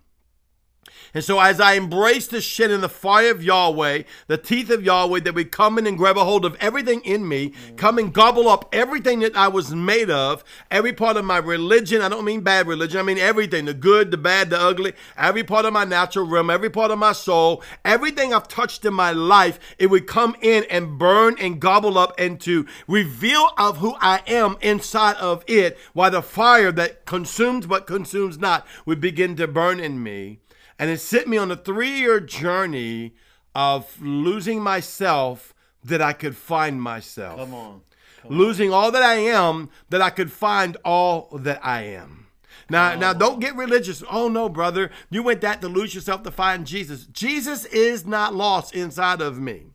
And 1.16 1.24
so, 1.24 1.40
as 1.40 1.62
I 1.62 1.76
embrace 1.76 2.28
the 2.28 2.42
shin 2.42 2.72
in 2.72 2.82
the 2.82 2.90
fire 2.90 3.32
of 3.32 3.42
Yahweh, 3.42 4.04
the 4.28 4.38
teeth 4.38 4.70
of 4.70 4.84
Yahweh, 4.84 5.22
that 5.22 5.34
would 5.34 5.50
come 5.50 5.78
in 5.78 5.88
and 5.88 5.98
grab 5.98 6.18
a 6.18 6.26
hold 6.26 6.44
of 6.44 6.58
everything 6.60 7.00
in 7.06 7.26
me, 7.26 7.54
come 7.78 7.98
and 7.98 8.14
gobble 8.14 8.50
up 8.50 8.68
everything 8.74 9.22
that 9.22 9.34
I 9.34 9.48
was 9.48 9.74
made 9.74 10.10
of, 10.10 10.44
every 10.70 10.92
part 10.92 11.16
of 11.16 11.24
my 11.24 11.38
religion. 11.38 12.02
I 12.02 12.10
don't 12.10 12.26
mean 12.26 12.42
bad 12.42 12.68
religion, 12.68 13.00
I 13.00 13.04
mean 13.04 13.18
everything 13.18 13.64
the 13.64 13.74
good, 13.74 14.12
the 14.12 14.18
bad, 14.18 14.50
the 14.50 14.60
ugly, 14.60 14.92
every 15.16 15.46
part 15.46 15.64
of 15.64 15.72
my 15.72 15.86
natural 15.86 16.28
realm, 16.28 16.50
every 16.50 16.70
part 16.70 16.92
of 16.92 17.00
my 17.00 17.14
soul, 17.14 17.64
everything 17.86 18.34
I've 18.34 18.50
touched 18.50 18.84
in 18.84 18.94
my 18.94 19.12
life, 19.12 19.58
it 19.80 19.88
would 19.88 20.08
come 20.08 20.36
in 20.42 20.66
and 20.70 21.00
burn 21.00 21.38
and 21.40 21.62
gobble 21.62 21.98
up 21.98 22.14
and 22.18 22.42
to 22.42 22.66
reveal 22.90 23.52
of 23.58 23.78
who 23.78 23.96
I 24.02 24.22
am 24.28 24.58
inside 24.60 25.16
of 25.16 25.46
it, 25.48 25.78
while 25.94 26.12
the 26.12 26.22
fire 26.22 26.74
that 26.74 27.06
consumes 27.06 27.68
but 27.68 27.88
consumes 27.88 28.38
not 28.38 28.68
would 28.86 29.00
begin 29.00 29.38
to 29.38 29.48
burn 29.48 29.80
in 29.80 30.04
me. 30.04 30.40
And 30.78 30.90
it 30.90 31.00
sent 31.00 31.28
me 31.28 31.38
on 31.38 31.52
a 31.52 31.56
three 31.56 32.00
year 32.00 32.20
journey 32.20 33.14
of 33.54 34.02
losing 34.02 34.62
myself 34.62 35.54
that 35.84 36.02
I 36.02 36.14
could 36.14 36.36
find 36.36 36.82
myself. 36.82 37.40
Come 37.40 37.54
on. 37.54 37.82
Losing 38.28 38.74
all 38.74 38.92
that 38.92 39.04
I 39.04 39.16
am 39.16 39.70
that 39.90 40.02
I 40.02 40.10
could 40.10 40.32
find 40.32 40.78
all 40.84 41.30
that 41.38 41.64
I 41.64 41.84
am. 41.84 42.26
Now, 42.70 42.96
now 42.96 43.14
don't 43.14 43.40
get 43.40 43.56
religious. 43.56 44.04
Oh 44.10 44.28
no, 44.28 44.50
brother. 44.50 44.90
You 45.10 45.22
went 45.22 45.42
that 45.42 45.62
to 45.62 45.68
lose 45.68 45.94
yourself 45.94 46.24
to 46.24 46.32
find 46.32 46.66
Jesus. 46.66 47.06
Jesus 47.06 47.66
is 47.66 48.06
not 48.06 48.34
lost 48.34 48.74
inside 48.74 49.22
of 49.22 49.40
me. 49.40 49.68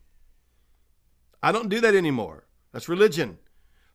I 1.41 1.51
don't 1.51 1.69
do 1.69 1.79
that 1.79 1.95
anymore. 1.95 2.45
That's 2.73 2.89
religion. 2.89 3.37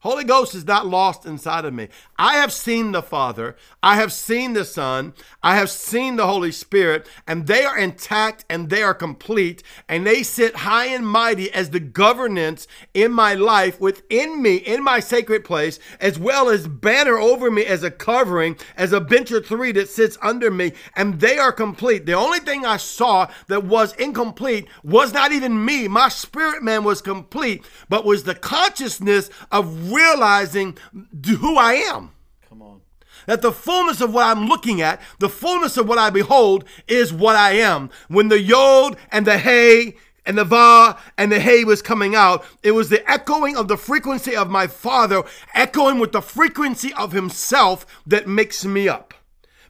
Holy 0.07 0.25
Ghost 0.25 0.55
is 0.55 0.65
not 0.67 0.87
lost 0.87 1.27
inside 1.27 1.67
of 1.67 1.75
me. 1.75 1.89
I 2.19 2.37
have 2.37 2.53
seen 2.53 2.93
the 2.93 3.03
Father, 3.03 3.57
I 3.83 3.97
have 3.97 4.13
seen 4.13 4.55
the 4.55 4.65
Son, 4.65 5.13
I 5.43 5.57
have 5.57 5.69
seen 5.69 6.17
the 6.17 6.27
Holy 6.27 6.53
Spirit, 6.53 7.07
and 7.27 7.47
they 7.47 7.65
are 7.65 7.77
intact 7.77 8.47
and 8.49 8.71
they 8.71 8.83
are 8.83 8.95
complete, 8.95 9.63
and 9.87 10.07
they 10.07 10.23
sit 10.23 10.57
high 10.57 10.87
and 10.87 11.07
mighty 11.07 11.53
as 11.53 11.71
the 11.71 11.81
governance 11.81 12.67
in 12.95 13.13
my 13.13 13.35
life 13.35 13.79
within 13.81 14.41
me, 14.41 14.57
in 14.57 14.83
my 14.83 15.01
sacred 15.01 15.45
place, 15.45 15.79
as 16.01 16.19
well 16.19 16.49
as 16.49 16.67
banner 16.67 17.19
over 17.19 17.51
me 17.51 17.67
as 17.67 17.83
a 17.83 17.91
covering, 17.91 18.57
as 18.79 18.93
a 18.95 19.01
bench 19.01 19.27
bencher 19.27 19.41
three 19.41 19.73
that 19.73 19.89
sits 19.89 20.17
under 20.23 20.51
me, 20.51 20.73
and 20.95 21.21
they 21.21 21.37
are 21.39 21.51
complete. 21.51 22.07
The 22.07 22.13
only 22.13 22.39
thing 22.39 22.65
I 22.65 22.77
saw 22.77 23.29
that 23.49 23.65
was 23.65 23.93
incomplete 23.95 24.69
was 24.85 25.13
not 25.13 25.33
even 25.33 25.65
me. 25.65 25.89
My 25.89 26.09
spirit 26.09 26.63
man 26.63 26.85
was 26.85 27.03
complete, 27.03 27.65
but 27.89 28.05
was 28.05 28.23
the 28.23 28.35
consciousness 28.35 29.31
of 29.51 29.91
realizing 29.97 30.77
who 31.25 31.57
I 31.57 31.75
am. 31.75 32.11
Come 32.49 32.63
on. 32.63 32.81
That 33.27 33.43
the 33.43 33.53
fullness 33.53 34.01
of 34.01 34.13
what 34.13 34.27
I'm 34.27 34.47
looking 34.47 34.81
at, 34.81 35.01
the 35.19 35.29
fullness 35.29 35.77
of 35.77 35.89
what 35.89 35.99
I 35.99 36.11
behold, 36.11 36.65
is 36.87 37.13
what 37.13 37.37
I 37.37 37.53
am. 37.53 37.91
When 38.09 38.29
the 38.29 38.41
yod 38.41 38.97
and 39.11 39.27
the 39.27 39.39
hay 39.39 39.97
and 40.25 40.37
the 40.39 40.45
va 40.45 40.99
and 41.17 41.33
the 41.33 41.41
hay 41.41 41.65
was 41.65 41.83
coming 41.83 42.15
out, 42.15 42.45
it 42.63 42.73
was 42.73 42.89
the 42.89 43.09
echoing 43.11 43.57
of 43.57 43.69
the 43.69 43.77
frequency 43.77 44.37
of 44.37 44.51
my 44.51 44.67
father, 44.67 45.23
echoing 45.55 45.99
with 45.99 46.13
the 46.13 46.23
frequency 46.23 46.93
of 46.95 47.13
himself 47.13 47.87
that 48.07 48.29
makes 48.29 48.65
me 48.65 48.89
up. 48.89 49.15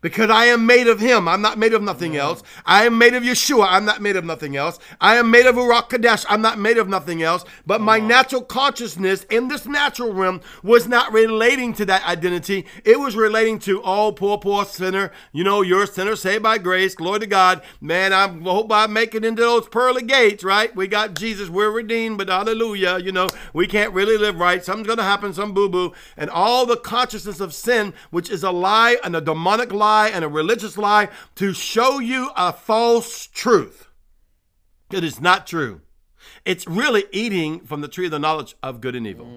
Because 0.06 0.30
I 0.30 0.44
am 0.44 0.66
made 0.66 0.86
of 0.86 1.00
him. 1.00 1.26
I'm 1.26 1.42
not 1.42 1.58
made 1.58 1.74
of 1.74 1.82
nothing 1.82 2.16
else. 2.16 2.40
I 2.64 2.86
am 2.86 2.96
made 2.96 3.14
of 3.14 3.24
Yeshua. 3.24 3.66
I'm 3.68 3.84
not 3.84 4.00
made 4.00 4.14
of 4.14 4.24
nothing 4.24 4.54
else. 4.54 4.78
I 5.00 5.16
am 5.16 5.32
made 5.32 5.46
of 5.46 5.56
Ruach 5.56 5.88
Kadesh. 5.88 6.24
I'm 6.28 6.40
not 6.40 6.60
made 6.60 6.78
of 6.78 6.88
nothing 6.88 7.24
else. 7.24 7.44
But 7.66 7.80
my 7.80 7.98
natural 7.98 8.42
consciousness 8.42 9.24
in 9.24 9.48
this 9.48 9.66
natural 9.66 10.12
realm 10.12 10.42
was 10.62 10.86
not 10.86 11.12
relating 11.12 11.72
to 11.72 11.84
that 11.86 12.06
identity. 12.06 12.66
It 12.84 13.00
was 13.00 13.16
relating 13.16 13.58
to, 13.58 13.82
oh, 13.82 14.12
poor, 14.12 14.38
poor 14.38 14.64
sinner. 14.64 15.10
You 15.32 15.42
know, 15.42 15.62
you're 15.62 15.82
a 15.82 15.88
sinner 15.88 16.14
saved 16.14 16.44
by 16.44 16.58
grace. 16.58 16.94
Glory 16.94 17.18
to 17.18 17.26
God. 17.26 17.62
Man, 17.80 18.12
I 18.12 18.28
hope 18.28 18.70
I 18.70 18.86
make 18.86 19.12
it 19.16 19.24
into 19.24 19.42
those 19.42 19.66
pearly 19.66 20.02
gates, 20.04 20.44
right? 20.44 20.72
We 20.76 20.86
got 20.86 21.14
Jesus. 21.14 21.48
We're 21.48 21.72
redeemed, 21.72 22.18
but 22.18 22.28
hallelujah. 22.28 23.00
You 23.00 23.10
know, 23.10 23.26
we 23.52 23.66
can't 23.66 23.92
really 23.92 24.18
live 24.18 24.38
right. 24.38 24.64
Something's 24.64 24.86
going 24.86 24.98
to 24.98 25.02
happen, 25.02 25.32
some 25.32 25.52
boo 25.52 25.68
boo. 25.68 25.94
And 26.16 26.30
all 26.30 26.64
the 26.64 26.76
consciousness 26.76 27.40
of 27.40 27.52
sin, 27.52 27.92
which 28.12 28.30
is 28.30 28.44
a 28.44 28.52
lie 28.52 28.98
and 29.02 29.16
a 29.16 29.20
demonic 29.20 29.72
lie 29.72 29.95
and 30.04 30.24
a 30.24 30.28
religious 30.28 30.76
lie, 30.78 31.08
to 31.36 31.52
show 31.52 31.98
you 31.98 32.30
a 32.36 32.52
false 32.52 33.26
truth. 33.26 33.88
It 34.92 35.02
is 35.02 35.20
not 35.20 35.46
true. 35.46 35.80
It's 36.44 36.66
really 36.66 37.04
eating 37.12 37.60
from 37.60 37.80
the 37.80 37.88
tree 37.88 38.06
of 38.06 38.10
the 38.10 38.18
knowledge 38.18 38.56
of 38.62 38.80
good 38.80 38.94
and 38.94 39.06
evil. 39.06 39.28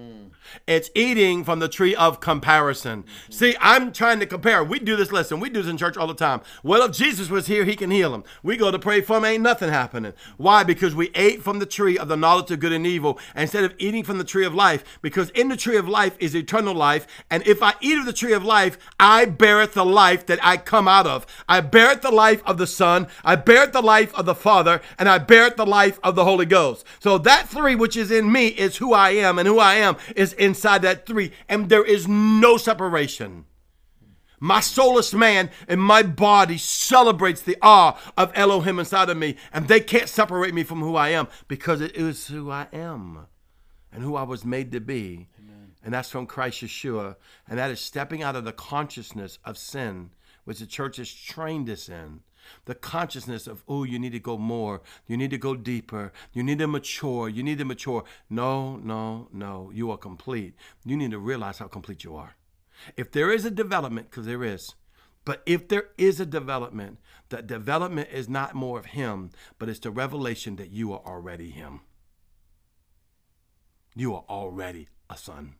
It's 0.66 0.90
eating 0.94 1.44
from 1.44 1.58
the 1.58 1.68
tree 1.68 1.94
of 1.94 2.20
comparison. 2.20 3.04
See, 3.28 3.56
I'm 3.60 3.92
trying 3.92 4.20
to 4.20 4.26
compare. 4.26 4.64
We 4.64 4.78
do 4.78 4.96
this 4.96 5.12
lesson. 5.12 5.40
We 5.40 5.48
do 5.48 5.62
this 5.62 5.70
in 5.70 5.76
church 5.76 5.96
all 5.96 6.06
the 6.06 6.14
time. 6.14 6.40
Well, 6.62 6.82
if 6.82 6.92
Jesus 6.92 7.30
was 7.30 7.46
here, 7.46 7.64
he 7.64 7.76
can 7.76 7.90
heal 7.90 8.14
him. 8.14 8.24
We 8.42 8.56
go 8.56 8.70
to 8.70 8.78
pray 8.78 9.00
for 9.00 9.18
him, 9.18 9.24
ain't 9.24 9.42
nothing 9.42 9.70
happening. 9.70 10.12
Why? 10.36 10.64
Because 10.64 10.94
we 10.94 11.10
ate 11.14 11.42
from 11.42 11.58
the 11.58 11.66
tree 11.66 11.98
of 11.98 12.08
the 12.08 12.16
knowledge 12.16 12.50
of 12.50 12.60
good 12.60 12.72
and 12.72 12.86
evil 12.86 13.18
instead 13.36 13.64
of 13.64 13.74
eating 13.78 14.04
from 14.04 14.18
the 14.18 14.24
tree 14.24 14.44
of 14.44 14.54
life. 14.54 14.98
Because 15.02 15.30
in 15.30 15.48
the 15.48 15.56
tree 15.56 15.76
of 15.76 15.88
life 15.88 16.16
is 16.18 16.34
eternal 16.34 16.74
life. 16.74 17.06
And 17.30 17.46
if 17.46 17.62
I 17.62 17.74
eat 17.80 17.98
of 17.98 18.06
the 18.06 18.12
tree 18.12 18.32
of 18.32 18.44
life, 18.44 18.78
I 18.98 19.26
beareth 19.26 19.74
the 19.74 19.84
life 19.84 20.26
that 20.26 20.44
I 20.44 20.56
come 20.56 20.88
out 20.88 21.06
of. 21.06 21.26
I 21.48 21.60
beareth 21.60 22.02
the 22.02 22.10
life 22.10 22.42
of 22.44 22.58
the 22.58 22.66
Son. 22.66 23.06
I 23.24 23.36
beareth 23.36 23.72
the 23.72 23.82
life 23.82 24.14
of 24.14 24.26
the 24.26 24.34
Father. 24.34 24.80
And 24.98 25.08
I 25.08 25.18
beareth 25.18 25.56
the 25.56 25.66
life 25.66 26.00
of 26.02 26.14
the 26.14 26.24
Holy 26.24 26.46
Ghost. 26.46 26.79
So 26.98 27.18
that 27.18 27.48
three 27.48 27.74
which 27.74 27.96
is 27.96 28.10
in 28.10 28.30
me 28.30 28.48
is 28.48 28.76
who 28.76 28.92
I 28.92 29.10
am. 29.10 29.38
And 29.38 29.46
who 29.46 29.58
I 29.58 29.74
am 29.74 29.96
is 30.16 30.32
inside 30.34 30.82
that 30.82 31.06
three, 31.06 31.32
and 31.48 31.68
there 31.68 31.84
is 31.84 32.06
no 32.08 32.56
separation. 32.56 33.46
My 34.42 34.60
soulless 34.60 35.12
man 35.12 35.50
and 35.68 35.82
my 35.82 36.02
body 36.02 36.56
celebrates 36.56 37.42
the 37.42 37.58
awe 37.60 38.00
of 38.16 38.32
Elohim 38.34 38.78
inside 38.78 39.10
of 39.10 39.18
me, 39.18 39.36
and 39.52 39.68
they 39.68 39.80
can't 39.80 40.08
separate 40.08 40.54
me 40.54 40.62
from 40.64 40.80
who 40.80 40.96
I 40.96 41.10
am 41.10 41.28
because 41.46 41.82
it 41.82 41.94
is 41.94 42.26
who 42.28 42.50
I 42.50 42.66
am 42.72 43.26
and 43.92 44.02
who 44.02 44.16
I 44.16 44.22
was 44.22 44.44
made 44.44 44.72
to 44.72 44.80
be. 44.80 45.28
And 45.82 45.94
that's 45.94 46.10
from 46.10 46.26
Christ 46.26 46.62
Yeshua, 46.62 47.16
and 47.48 47.58
that 47.58 47.70
is 47.70 47.80
stepping 47.80 48.22
out 48.22 48.36
of 48.36 48.44
the 48.44 48.52
consciousness 48.52 49.38
of 49.44 49.56
sin, 49.56 50.10
which 50.44 50.58
the 50.58 50.66
church 50.66 50.98
has 50.98 51.12
trained 51.12 51.68
us 51.70 51.88
in 51.88 52.20
the 52.64 52.74
consciousness 52.74 53.46
of, 53.46 53.62
oh, 53.68 53.84
you 53.84 53.98
need 53.98 54.12
to 54.12 54.20
go 54.20 54.38
more, 54.38 54.82
you 55.06 55.16
need 55.16 55.30
to 55.30 55.38
go 55.38 55.54
deeper, 55.56 56.12
you 56.32 56.42
need 56.42 56.58
to 56.58 56.66
mature, 56.66 57.28
you 57.28 57.42
need 57.42 57.58
to 57.58 57.64
mature. 57.64 58.04
No, 58.28 58.76
no, 58.76 59.28
no, 59.32 59.70
you 59.74 59.90
are 59.90 59.98
complete. 59.98 60.54
You 60.84 60.96
need 60.96 61.10
to 61.10 61.18
realize 61.18 61.58
how 61.58 61.68
complete 61.68 62.04
you 62.04 62.16
are. 62.16 62.36
If 62.96 63.12
there 63.12 63.30
is 63.30 63.44
a 63.44 63.50
development, 63.50 64.10
because 64.10 64.26
there 64.26 64.44
is, 64.44 64.74
But 65.24 65.42
if 65.46 65.68
there 65.68 65.88
is 65.98 66.18
a 66.18 66.26
development, 66.26 66.98
that 67.28 67.46
development 67.46 68.08
is 68.12 68.28
not 68.28 68.54
more 68.54 68.78
of 68.78 68.86
him, 68.86 69.30
but 69.58 69.68
it's 69.68 69.80
the 69.80 69.90
revelation 69.90 70.56
that 70.56 70.70
you 70.70 70.92
are 70.92 71.02
already 71.06 71.50
him. 71.50 71.80
You 73.94 74.14
are 74.14 74.24
already 74.28 74.88
a 75.10 75.16
son. 75.16 75.56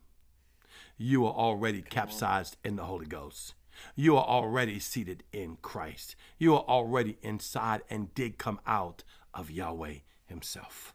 You 0.97 1.25
are 1.25 1.33
already 1.33 1.81
capsized 1.81 2.57
in 2.63 2.75
the 2.75 2.83
Holy 2.83 3.05
Ghost. 3.05 3.53
You 3.95 4.17
are 4.17 4.25
already 4.25 4.79
seated 4.79 5.23
in 5.31 5.57
Christ. 5.61 6.15
You 6.37 6.55
are 6.55 6.63
already 6.63 7.17
inside 7.21 7.81
and 7.89 8.13
did 8.13 8.37
come 8.37 8.59
out 8.65 9.03
of 9.33 9.51
Yahweh 9.51 9.95
Himself. 10.25 10.93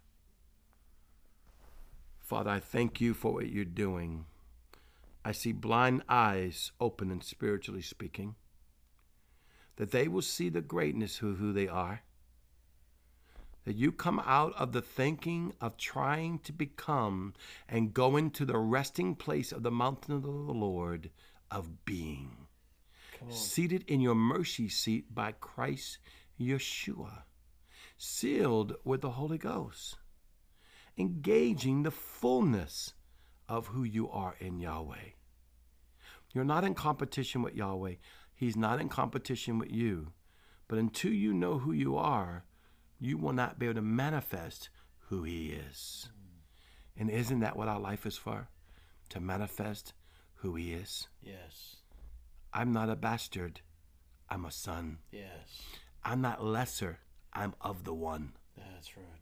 Father, 2.21 2.51
I 2.51 2.61
thank 2.61 3.01
you 3.01 3.15
for 3.15 3.33
what 3.35 3.49
you're 3.49 3.65
doing. 3.65 4.27
I 5.25 5.33
see 5.33 5.53
blind 5.53 6.03
eyes 6.09 6.73
open 6.81 7.11
and 7.11 7.23
spiritually 7.23 7.83
speaking, 7.83 8.35
that 9.77 9.91
they 9.91 10.09
will 10.09 10.23
see 10.23 10.49
the 10.49 10.61
greatness 10.61 11.21
of 11.21 11.39
who 11.39 11.53
they 11.53 11.69
are. 11.69 12.03
That 13.65 13.75
you 13.75 13.91
come 13.91 14.21
out 14.25 14.55
of 14.57 14.71
the 14.71 14.83
thinking 14.83 15.53
of 15.61 15.77
trying 15.77 16.39
to 16.41 16.53
become 16.53 17.35
and 17.69 17.93
go 17.93 18.17
into 18.17 18.45
the 18.45 18.59
resting 18.59 19.17
place 19.17 19.51
of 19.51 19.65
the 19.65 19.73
mountain 19.73 20.15
of 20.15 20.23
the 20.23 20.31
Lord 20.31 21.11
of 21.51 21.85
being. 21.85 22.46
Seated 23.29 23.85
in 23.89 24.01
your 24.01 24.15
mercy 24.15 24.69
seat 24.69 25.15
by 25.15 25.33
Christ 25.33 25.99
Yeshua, 26.41 27.23
sealed 27.97 28.77
with 28.85 29.01
the 29.01 29.11
Holy 29.11 29.39
Ghost 29.39 29.97
engaging 30.99 31.83
the 31.83 31.91
fullness 31.91 32.95
of 33.49 33.69
who 33.69 33.85
you 33.85 34.09
are 34.11 34.35
in 34.41 34.59
Yahweh. 34.59 35.13
You're 36.33 36.45
not 36.45 36.65
in 36.65 36.75
competition 36.75 37.43
with 37.43 37.55
Yahweh. 37.55 37.95
He's 38.35 38.57
not 38.57 38.81
in 38.81 38.89
competition 38.89 39.59
with 39.59 39.71
you. 39.71 40.13
But 40.69 40.79
until 40.79 41.13
you 41.13 41.33
know 41.33 41.59
who 41.59 41.73
you 41.73 41.97
are, 41.97 42.45
you 42.99 43.19
will 43.19 43.33
not 43.33 43.59
be 43.59 43.67
able 43.67 43.77
to 43.77 43.83
manifest 43.83 44.69
who 45.09 45.23
He 45.23 45.51
is. 45.51 46.09
And 46.97 47.11
isn't 47.11 47.41
that 47.41 47.57
what 47.57 47.69
our 47.69 47.79
life 47.79 48.05
is 48.07 48.17
for? 48.17 48.49
To 49.11 49.21
manifest 49.21 49.93
who 50.37 50.57
He 50.57 50.73
is? 50.73 51.07
Yes. 51.23 51.77
I'm 52.57 52.73
not 52.73 52.89
a 52.89 52.97
bastard. 52.97 53.61
I'm 54.31 54.47
a 54.47 54.51
son. 54.51 55.01
Yes. 55.13 55.61
I'm 56.03 56.23
not 56.23 56.43
lesser. 56.43 57.01
I'm 57.35 57.55
of 57.61 57.85
the 57.85 57.93
one. 57.93 58.33
That's 58.57 58.97
right. 58.97 59.21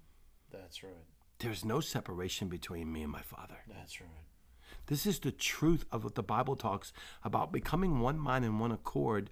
That's 0.52 0.84
right. 0.84 0.92
There's 1.40 1.64
no 1.64 1.80
separation 1.80 2.46
between 2.46 2.92
me 2.92 3.02
and 3.02 3.10
my 3.10 3.22
Father. 3.22 3.56
That's 3.66 4.00
right. 4.00 4.28
This 4.86 5.04
is 5.04 5.18
the 5.18 5.32
truth 5.32 5.84
of 5.90 6.04
what 6.04 6.14
the 6.14 6.22
Bible 6.22 6.54
talks 6.54 6.92
about 7.24 7.50
becoming 7.50 7.98
one 7.98 8.20
mind 8.20 8.44
and 8.44 8.60
one 8.60 8.70
accord. 8.70 9.30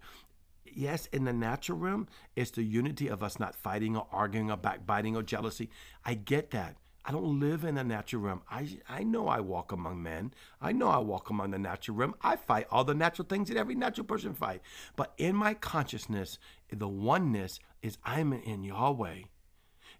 Yes, 0.65 1.07
in 1.13 1.23
the 1.23 1.33
natural 1.33 1.79
realm, 1.79 2.09
it's 2.35 2.51
the 2.51 2.65
unity 2.65 3.07
of 3.07 3.23
us 3.23 3.39
not 3.39 3.55
fighting 3.55 3.97
or 3.97 4.09
arguing 4.11 4.51
or 4.51 4.57
backbiting 4.57 5.15
or 5.15 5.23
jealousy. 5.23 5.71
I 6.05 6.15
get 6.15 6.51
that. 6.51 6.77
I 7.05 7.11
don't 7.11 7.41
live 7.41 7.65
in 7.65 7.75
the 7.75 7.85
natural 7.85 8.23
realm. 8.23 8.43
I, 8.49 8.79
I 8.89 9.03
know 9.03 9.27
I 9.27 9.41
walk 9.41 9.73
among 9.73 10.03
men. 10.03 10.33
I 10.61 10.73
know 10.73 10.89
I 10.89 10.99
walk 10.99 11.31
among 11.31 11.51
the 11.51 11.59
natural 11.59 11.97
realm. 11.97 12.15
I 12.23 12.37
fight 12.37 12.69
all 12.71 12.85
the 12.85 12.95
natural 12.95 13.27
things 13.27 13.49
that 13.49 13.57
every 13.57 13.75
natural 13.75 14.07
person 14.07 14.35
fight. 14.35 14.63
But 14.95 15.13
in 15.19 15.35
my 15.35 15.55
consciousness, 15.55 16.39
the 16.71 16.89
oneness 16.89 17.59
is 17.83 17.99
I'm 18.05 18.33
in 18.33 18.63
Yahweh. 18.63 19.23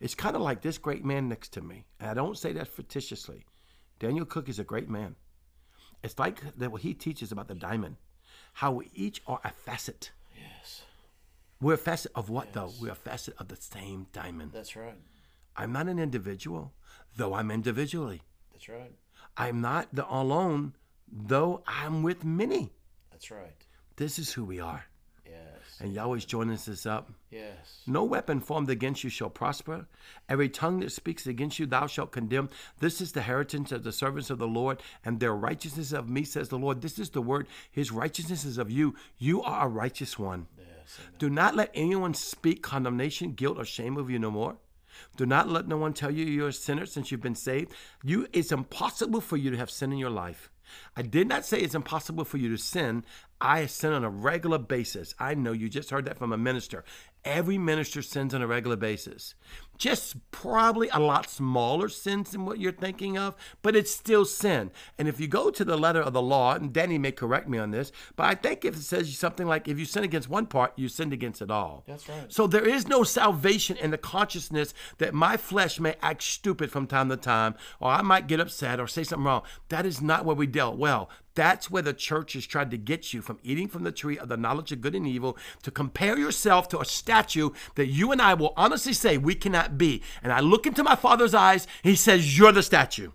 It's 0.01 0.15
kind 0.15 0.37
of 0.37 0.43
like 0.43 0.63
this 0.63 0.79
great 0.79 1.05
man 1.05 1.29
next 1.29 1.53
to 1.55 1.61
me. 1.61 1.87
And 1.99 2.09
I 2.09 2.15
don't 2.15 2.39
say 2.39 2.53
that 2.53 2.69
fictitiously. 2.69 3.47
Daniel 3.99 4.25
Cook 4.25 4.49
is 4.49 4.59
a 4.59 4.65
great 4.65 4.89
man. 4.89 5.17
It's 6.03 6.19
like 6.19 6.41
that 6.57 6.73
what 6.73 6.83
he 6.83 6.95
teaches 6.95 7.33
about 7.33 7.49
the 7.49 7.55
diamond, 7.55 7.97
how 8.55 8.73
we 8.73 8.91
each 8.95 9.23
are 9.27 9.41
a 9.45 9.51
facet. 9.51 10.11
Yes. 10.37 10.83
We're 11.61 11.75
a 11.75 11.79
facet 11.79 12.13
of 12.15 12.29
what 12.29 12.53
though? 12.53 12.73
We're 12.81 12.93
a 12.93 12.97
facet 12.97 13.35
of 13.39 13.49
the 13.49 13.57
same 13.57 14.07
diamond. 14.13 14.51
That's 14.53 14.75
right. 14.75 14.97
I'm 15.57 15.73
not 15.73 15.87
an 15.87 15.99
individual, 15.99 16.73
though 17.17 17.35
I'm 17.35 17.51
individually. 17.51 18.23
That's 18.53 18.69
right. 18.69 18.93
I'm 19.37 19.61
not 19.61 19.89
the 19.93 20.07
alone, 20.13 20.75
though 21.11 21.63
I'm 21.67 22.03
with 22.03 22.25
many. 22.25 22.73
That's 23.11 23.31
right. 23.31 23.65
This 23.97 24.19
is 24.19 24.33
who 24.33 24.45
we 24.45 24.61
are. 24.61 24.85
Yes. 25.25 25.81
And 25.81 25.95
Yahweh's 25.95 26.25
joining 26.25 26.55
us 26.55 26.87
up. 26.87 27.11
Yes. 27.31 27.83
No 27.87 28.05
weapon 28.05 28.41
formed 28.41 28.69
against 28.69 29.05
you 29.05 29.11
shall 29.11 29.31
prosper. 29.31 29.87
Every 30.29 30.49
tongue 30.49 30.81
that 30.81 30.93
speaks 30.93 31.27
against 31.27 31.59
you, 31.59 31.67
thou 31.67 31.87
shalt 31.87 32.13
condemn. 32.13 32.51
This 32.81 33.01
is 33.01 33.13
the 33.13 33.23
heritage 33.23 33.73
of 33.73 33.85
the 33.85 33.93
servants 33.93 34.31
of 34.31 34.39
the 34.39 34.47
Lord, 34.47 34.83
and 35.05 35.19
their 35.19 35.35
righteousness 35.35 35.93
of 35.93 36.09
me, 36.09 36.25
says 36.25 36.49
the 36.49 36.59
Lord. 36.59 36.83
This 36.83 36.99
is 36.99 37.11
the 37.11 37.23
word. 37.23 37.47
His 37.71 37.91
righteousness 37.91 38.45
is 38.45 38.59
of 38.59 38.71
you. 38.71 38.95
You 39.19 39.43
are 39.43 39.67
a 39.67 39.71
righteous 39.71 40.19
one. 40.19 40.47
Yes. 40.59 40.99
Do 41.19 41.31
not 41.31 41.57
let 41.57 41.71
anyone 41.75 42.15
speak 42.15 42.63
condemnation, 42.63 43.33
guilt, 43.33 43.59
or 43.59 43.65
shame 43.65 43.97
of 43.97 44.11
you 44.11 44.19
no 44.19 44.31
more. 44.31 44.57
Do 45.17 45.27
not 45.27 45.49
let 45.49 45.69
no 45.69 45.77
one 45.77 45.93
tell 45.93 46.11
you 46.11 46.25
you're 46.25 46.49
a 46.49 46.53
sinner 46.53 46.87
since 46.87 47.11
you've 47.11 47.21
been 47.21 47.35
saved. 47.35 47.73
You, 48.03 48.27
it's 48.33 48.53
impossible 48.53 49.21
for 49.21 49.37
you 49.37 49.51
to 49.51 49.57
have 49.57 49.71
sin 49.71 49.93
in 49.93 49.99
your 49.99 50.11
life. 50.11 50.51
I 50.97 51.03
did 51.03 51.29
not 51.29 51.45
say 51.45 51.59
it's 51.59 51.75
impossible 51.75 52.25
for 52.25 52.39
you 52.39 52.49
to 52.49 52.57
sin. 52.57 53.05
I 53.41 53.67
sin 53.67 53.93
on 53.93 54.05
a 54.05 54.11
regular 54.11 54.59
basis. 54.59 55.15
I 55.19 55.35
know 55.35 55.53
you 55.53 55.69
just 55.69 55.91
heard 55.91 56.05
that 56.07 56.19
from 56.19 56.33
a 56.33 56.39
minister. 56.39 56.85
Every 57.25 57.59
minister 57.59 58.03
sins 58.03 58.35
on 58.35 58.43
a 58.43 58.47
regular 58.47 58.77
basis. 58.77 59.35
Just 59.83 60.15
probably 60.31 60.89
a 60.91 61.01
lot 61.01 61.29
smaller 61.29 61.89
sins 61.89 62.31
than 62.31 62.47
what 62.47 62.61
you're 62.61 62.71
thinking 62.71 63.19
of, 63.19 63.35
but 63.63 63.75
it's 63.75 63.91
still 63.91 64.25
sin. 64.25 64.71
And 64.97 65.09
if 65.09 65.19
you 65.19 65.27
go 65.27 65.51
to 65.51 65.65
the 65.65 65.77
letter 65.77 66.01
of 66.01 66.13
the 66.13 66.23
law, 66.23 66.55
and 66.55 66.73
Danny 66.73 66.99
may 66.99 67.11
correct 67.11 67.49
me 67.49 67.59
on 67.59 67.73
this, 67.73 67.91
but 68.15 68.27
I 68.27 68.37
think 68.37 68.65
if 68.65 68.77
it 68.77 68.83
says 68.83 69.13
something 69.19 69.45
like 69.45 69.67
if 69.67 69.81
you 69.81 69.85
sin 69.85 70.05
against 70.05 70.29
one 70.29 70.47
part, 70.47 70.73
you 70.77 70.87
sinned 70.87 71.13
against 71.13 71.43
it 71.43 71.51
all. 71.51 71.83
That's 71.89 72.09
right. 72.09 72.33
So 72.33 72.47
there 72.47 72.65
is 72.65 72.87
no 72.87 73.03
salvation 73.03 73.77
in 73.77 73.91
the 73.91 73.99
consciousness 73.99 74.73
that 74.99 75.15
my 75.15 75.37
flesh 75.37 75.81
may 75.81 75.97
act 76.01 76.23
stupid 76.23 76.71
from 76.71 76.87
time 76.87 77.09
to 77.09 77.17
time, 77.17 77.57
or 77.81 77.91
I 77.91 78.03
might 78.03 78.29
get 78.29 78.39
upset 78.39 78.79
or 78.79 78.87
say 78.87 79.03
something 79.03 79.25
wrong. 79.25 79.43
That 79.69 79.85
is 79.85 80.01
not 80.01 80.25
where 80.25 80.37
we 80.37 80.47
dealt 80.47 80.79
well. 80.79 81.11
That's 81.35 81.71
where 81.71 81.83
the 81.83 81.95
church 81.95 82.35
has 82.35 82.47
tried 82.47 82.71
to 82.73 82.77
get 82.77 83.15
you 83.15 83.23
from 83.23 83.39
eating 83.43 83.69
from 83.69 83.85
the 83.85 83.93
tree 83.93 84.19
of 84.19 84.29
the 84.29 84.37
knowledge 84.37 84.73
of 84.73 84.81
good 84.81 84.95
and 84.95 85.07
evil 85.07 85.39
to 85.63 85.71
compare 85.71 86.19
yourself 86.19 86.69
to 86.69 86.81
a 86.81 86.85
statue 86.85 87.51
that 87.75 87.87
you 87.87 88.13
and 88.13 88.21
I 88.21 88.35
will 88.35 88.53
honestly 88.57 88.93
say 88.93 89.17
we 89.17 89.35
cannot 89.35 89.72
be. 89.79 90.03
And 90.23 90.33
I 90.33 90.41
look 90.41 90.67
into 90.67 90.83
my 90.83 90.97
father's 90.97 91.35
eyes, 91.35 91.67
he 91.83 91.95
says, 91.95 92.39
You're 92.39 92.53
the 92.53 92.63
statue. 92.63 93.11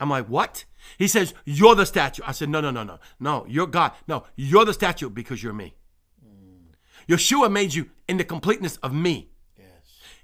I'm 0.00 0.10
like, 0.10 0.26
What? 0.26 0.64
He 0.98 1.08
says, 1.08 1.34
You're 1.44 1.74
the 1.74 1.86
statue. 1.86 2.22
I 2.26 2.32
said, 2.32 2.48
No, 2.48 2.60
no, 2.60 2.70
no, 2.70 2.84
no. 2.84 2.98
No, 3.20 3.44
you're 3.48 3.66
God. 3.66 3.92
No, 4.06 4.24
you're 4.36 4.64
the 4.64 4.74
statue 4.74 5.10
because 5.10 5.42
you're 5.42 5.52
me. 5.52 5.74
Mm. 6.24 6.74
Yeshua 7.08 7.50
made 7.50 7.74
you 7.74 7.90
in 8.08 8.16
the 8.16 8.24
completeness 8.24 8.76
of 8.78 8.94
me. 8.94 9.30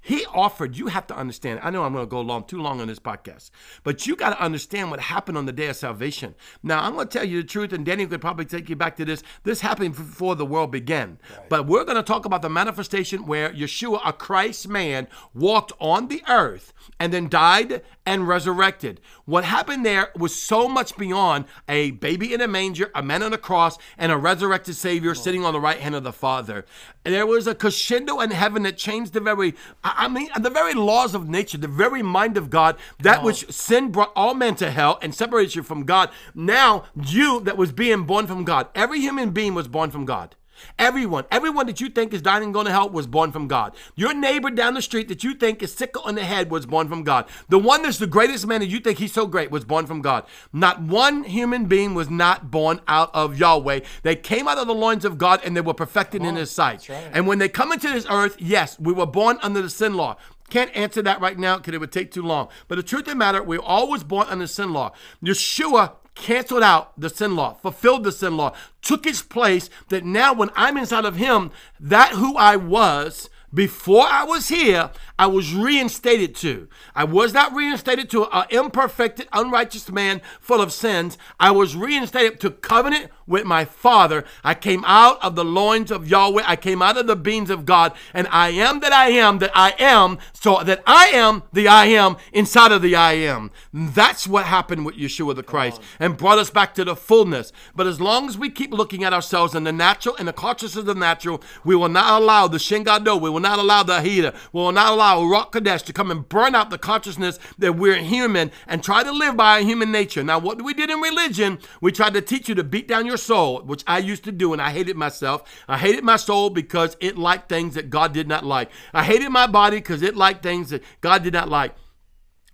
He 0.04 0.26
offered, 0.26 0.76
you 0.76 0.88
have 0.88 1.06
to 1.06 1.16
understand. 1.16 1.60
I 1.62 1.70
know 1.70 1.82
I'm 1.82 1.94
going 1.94 2.04
to 2.04 2.10
go 2.10 2.20
long 2.20 2.44
too 2.44 2.60
long 2.60 2.82
on 2.82 2.88
this 2.88 2.98
podcast, 2.98 3.50
but 3.84 4.06
you 4.06 4.16
got 4.16 4.36
to 4.36 4.42
understand 4.42 4.90
what 4.90 5.00
happened 5.00 5.38
on 5.38 5.46
the 5.46 5.52
day 5.52 5.68
of 5.68 5.76
salvation. 5.76 6.34
Now, 6.62 6.84
I'm 6.84 6.94
going 6.94 7.08
to 7.08 7.18
tell 7.18 7.26
you 7.26 7.40
the 7.40 7.48
truth, 7.48 7.72
and 7.72 7.86
Danny 7.86 8.06
could 8.06 8.20
probably 8.20 8.44
take 8.44 8.68
you 8.68 8.76
back 8.76 8.96
to 8.98 9.06
this. 9.06 9.22
This 9.44 9.62
happened 9.62 9.96
before 9.96 10.36
the 10.36 10.44
world 10.44 10.70
began. 10.70 11.18
But 11.48 11.66
we're 11.66 11.84
going 11.84 11.96
to 11.96 12.02
talk 12.02 12.26
about 12.26 12.42
the 12.42 12.50
manifestation 12.50 13.24
where 13.24 13.48
Yeshua, 13.50 14.02
a 14.04 14.12
Christ 14.12 14.68
man, 14.68 15.08
walked 15.32 15.72
on 15.80 16.08
the 16.08 16.22
earth 16.28 16.74
and 17.00 17.10
then 17.10 17.30
died 17.30 17.80
and 18.04 18.28
resurrected. 18.28 19.00
What 19.24 19.44
happened 19.44 19.86
there 19.86 20.10
was 20.14 20.34
so 20.34 20.68
much 20.68 20.98
beyond 20.98 21.46
a 21.66 21.92
baby 21.92 22.34
in 22.34 22.42
a 22.42 22.48
manger, 22.48 22.90
a 22.94 23.02
man 23.02 23.22
on 23.22 23.32
a 23.32 23.38
cross, 23.38 23.78
and 23.96 24.12
a 24.12 24.18
resurrected 24.18 24.76
Savior 24.76 25.14
sitting 25.14 25.46
on 25.46 25.54
the 25.54 25.60
right 25.60 25.78
hand 25.78 25.94
of 25.94 26.04
the 26.04 26.12
Father. 26.12 26.66
There 27.04 27.26
was 27.26 27.46
a 27.46 27.54
crescendo 27.54 28.20
in 28.20 28.30
heaven 28.30 28.64
that 28.64 28.76
changed 28.76 29.14
the 29.14 29.20
very, 29.20 29.54
I 29.82 29.93
I 29.96 30.08
mean, 30.08 30.28
the 30.40 30.50
very 30.50 30.74
laws 30.74 31.14
of 31.14 31.28
nature, 31.28 31.58
the 31.58 31.68
very 31.68 32.02
mind 32.02 32.36
of 32.36 32.50
God, 32.50 32.76
that 33.00 33.22
which 33.22 33.50
sin 33.50 33.90
brought 33.90 34.12
all 34.14 34.34
men 34.34 34.54
to 34.56 34.70
hell 34.70 34.98
and 35.02 35.14
separated 35.14 35.54
you 35.54 35.62
from 35.62 35.84
God. 35.84 36.10
Now, 36.34 36.84
you 37.00 37.40
that 37.40 37.56
was 37.56 37.72
being 37.72 38.04
born 38.04 38.26
from 38.26 38.44
God, 38.44 38.68
every 38.74 39.00
human 39.00 39.30
being 39.30 39.54
was 39.54 39.68
born 39.68 39.90
from 39.90 40.04
God. 40.04 40.36
Everyone, 40.78 41.24
everyone 41.30 41.66
that 41.66 41.80
you 41.80 41.88
think 41.88 42.12
is 42.12 42.22
dying 42.22 42.44
and 42.44 42.54
going 42.54 42.66
to 42.66 42.72
hell 42.72 42.88
was 42.88 43.06
born 43.06 43.32
from 43.32 43.48
God. 43.48 43.74
Your 43.94 44.14
neighbor 44.14 44.50
down 44.50 44.74
the 44.74 44.82
street 44.82 45.08
that 45.08 45.24
you 45.24 45.34
think 45.34 45.62
is 45.62 45.74
sick 45.74 45.94
on 46.04 46.14
the 46.14 46.24
head 46.24 46.50
was 46.50 46.66
born 46.66 46.88
from 46.88 47.02
God. 47.02 47.26
The 47.48 47.58
one 47.58 47.82
that's 47.82 47.98
the 47.98 48.06
greatest 48.06 48.46
man 48.46 48.60
that 48.60 48.68
you 48.68 48.80
think 48.80 48.98
he's 48.98 49.12
so 49.12 49.26
great 49.26 49.50
was 49.50 49.64
born 49.64 49.86
from 49.86 50.02
God. 50.02 50.26
Not 50.52 50.82
one 50.82 51.24
human 51.24 51.66
being 51.66 51.94
was 51.94 52.10
not 52.10 52.50
born 52.50 52.80
out 52.88 53.10
of 53.14 53.38
Yahweh. 53.38 53.80
They 54.02 54.16
came 54.16 54.48
out 54.48 54.58
of 54.58 54.66
the 54.66 54.74
loins 54.74 55.04
of 55.04 55.18
God 55.18 55.40
and 55.44 55.56
they 55.56 55.60
were 55.60 55.74
perfected 55.74 56.24
in 56.24 56.36
his 56.36 56.50
sight. 56.50 56.88
right. 56.88 57.10
And 57.12 57.26
when 57.26 57.38
they 57.38 57.48
come 57.48 57.72
into 57.72 57.88
this 57.88 58.06
earth, 58.10 58.36
yes, 58.38 58.78
we 58.78 58.92
were 58.92 59.06
born 59.06 59.38
under 59.42 59.62
the 59.62 59.70
sin 59.70 59.94
law. 59.94 60.16
Can't 60.50 60.74
answer 60.76 61.02
that 61.02 61.20
right 61.20 61.38
now 61.38 61.56
because 61.56 61.74
it 61.74 61.80
would 61.80 61.92
take 61.92 62.10
too 62.10 62.22
long. 62.22 62.48
But 62.68 62.76
the 62.76 62.82
truth 62.82 63.02
of 63.02 63.08
the 63.08 63.14
matter, 63.14 63.42
we're 63.42 63.60
always 63.60 64.04
born 64.04 64.26
under 64.28 64.46
sin 64.46 64.72
law. 64.72 64.92
Yeshua 65.22 65.92
canceled 66.14 66.62
out 66.62 66.98
the 66.98 67.10
sin 67.10 67.36
law, 67.36 67.54
fulfilled 67.54 68.04
the 68.04 68.12
sin 68.12 68.36
law, 68.36 68.52
took 68.82 69.06
its 69.06 69.22
place 69.22 69.70
that 69.88 70.04
now 70.04 70.32
when 70.32 70.50
I'm 70.54 70.76
inside 70.76 71.04
of 71.04 71.16
him, 71.16 71.50
that 71.80 72.12
who 72.12 72.36
I 72.36 72.56
was 72.56 73.28
Before 73.54 74.06
I 74.06 74.24
was 74.24 74.48
here, 74.48 74.90
I 75.16 75.28
was 75.28 75.54
reinstated 75.54 76.34
to. 76.36 76.66
I 76.94 77.04
was 77.04 77.32
not 77.32 77.54
reinstated 77.54 78.10
to 78.10 78.24
an 78.36 78.46
imperfect, 78.50 79.24
unrighteous 79.32 79.90
man 79.92 80.22
full 80.40 80.60
of 80.60 80.72
sins. 80.72 81.16
I 81.38 81.52
was 81.52 81.76
reinstated 81.76 82.40
to 82.40 82.50
covenant 82.50 83.12
with 83.26 83.44
my 83.44 83.64
Father. 83.64 84.24
I 84.42 84.54
came 84.54 84.84
out 84.86 85.22
of 85.22 85.36
the 85.36 85.44
loins 85.44 85.92
of 85.92 86.08
Yahweh. 86.08 86.42
I 86.44 86.56
came 86.56 86.82
out 86.82 86.96
of 86.96 87.06
the 87.06 87.14
beings 87.14 87.48
of 87.48 87.64
God. 87.64 87.92
And 88.12 88.26
I 88.28 88.48
am 88.48 88.80
that 88.80 88.92
I 88.92 89.10
am 89.10 89.38
that 89.38 89.52
I 89.54 89.74
am, 89.78 90.18
so 90.32 90.64
that 90.64 90.82
I 90.84 91.08
am 91.08 91.44
the 91.52 91.68
I 91.68 91.86
am 91.86 92.16
inside 92.32 92.72
of 92.72 92.82
the 92.82 92.96
I 92.96 93.12
am. 93.12 93.52
That's 93.72 94.26
what 94.26 94.46
happened 94.46 94.84
with 94.84 94.96
Yeshua 94.96 95.36
the 95.36 95.44
Christ 95.44 95.80
and 96.00 96.16
brought 96.16 96.38
us 96.38 96.50
back 96.50 96.74
to 96.74 96.84
the 96.84 96.96
fullness. 96.96 97.52
But 97.76 97.86
as 97.86 98.00
long 98.00 98.28
as 98.28 98.36
we 98.36 98.50
keep 98.50 98.72
looking 98.72 99.04
at 99.04 99.12
ourselves 99.12 99.54
in 99.54 99.62
the 99.62 99.72
natural 99.72 100.16
and 100.16 100.26
the 100.26 100.32
consciousness 100.32 100.80
of 100.80 100.86
the 100.86 100.94
natural, 100.94 101.40
we 101.64 101.76
will 101.76 101.88
not 101.88 102.20
allow 102.20 102.48
the 102.48 102.58
Shingado, 102.58 103.20
we 103.20 103.30
will 103.30 103.43
not 103.44 103.60
allow 103.60 103.84
the 103.84 103.98
Ahita, 103.98 104.34
will 104.52 104.72
not 104.72 104.92
allow 104.92 105.20
Ruach 105.20 105.52
Kadesh 105.52 105.82
to 105.82 105.92
come 105.92 106.10
and 106.10 106.28
burn 106.28 106.54
out 106.54 106.70
the 106.70 106.78
consciousness 106.78 107.38
that 107.58 107.76
we're 107.76 107.96
human 107.96 108.50
and 108.66 108.82
try 108.82 109.04
to 109.04 109.12
live 109.12 109.36
by 109.36 109.62
human 109.62 109.92
nature. 109.92 110.24
Now, 110.24 110.40
what 110.40 110.60
we 110.62 110.74
did 110.74 110.90
in 110.90 110.98
religion, 111.00 111.58
we 111.80 111.92
tried 111.92 112.14
to 112.14 112.20
teach 112.20 112.48
you 112.48 112.54
to 112.56 112.64
beat 112.64 112.88
down 112.88 113.06
your 113.06 113.16
soul, 113.16 113.62
which 113.62 113.84
I 113.86 113.98
used 113.98 114.24
to 114.24 114.32
do, 114.32 114.52
and 114.52 114.60
I 114.60 114.70
hated 114.70 114.96
myself. 114.96 115.42
I 115.68 115.78
hated 115.78 116.02
my 116.02 116.16
soul 116.16 116.50
because 116.50 116.96
it 117.00 117.16
liked 117.16 117.48
things 117.48 117.74
that 117.74 117.90
God 117.90 118.12
did 118.12 118.26
not 118.26 118.44
like. 118.44 118.70
I 118.92 119.04
hated 119.04 119.30
my 119.30 119.46
body 119.46 119.76
because 119.76 120.02
it 120.02 120.16
liked 120.16 120.42
things 120.42 120.70
that 120.70 120.82
God 121.00 121.22
did 121.22 121.34
not 121.34 121.48
like. 121.48 121.76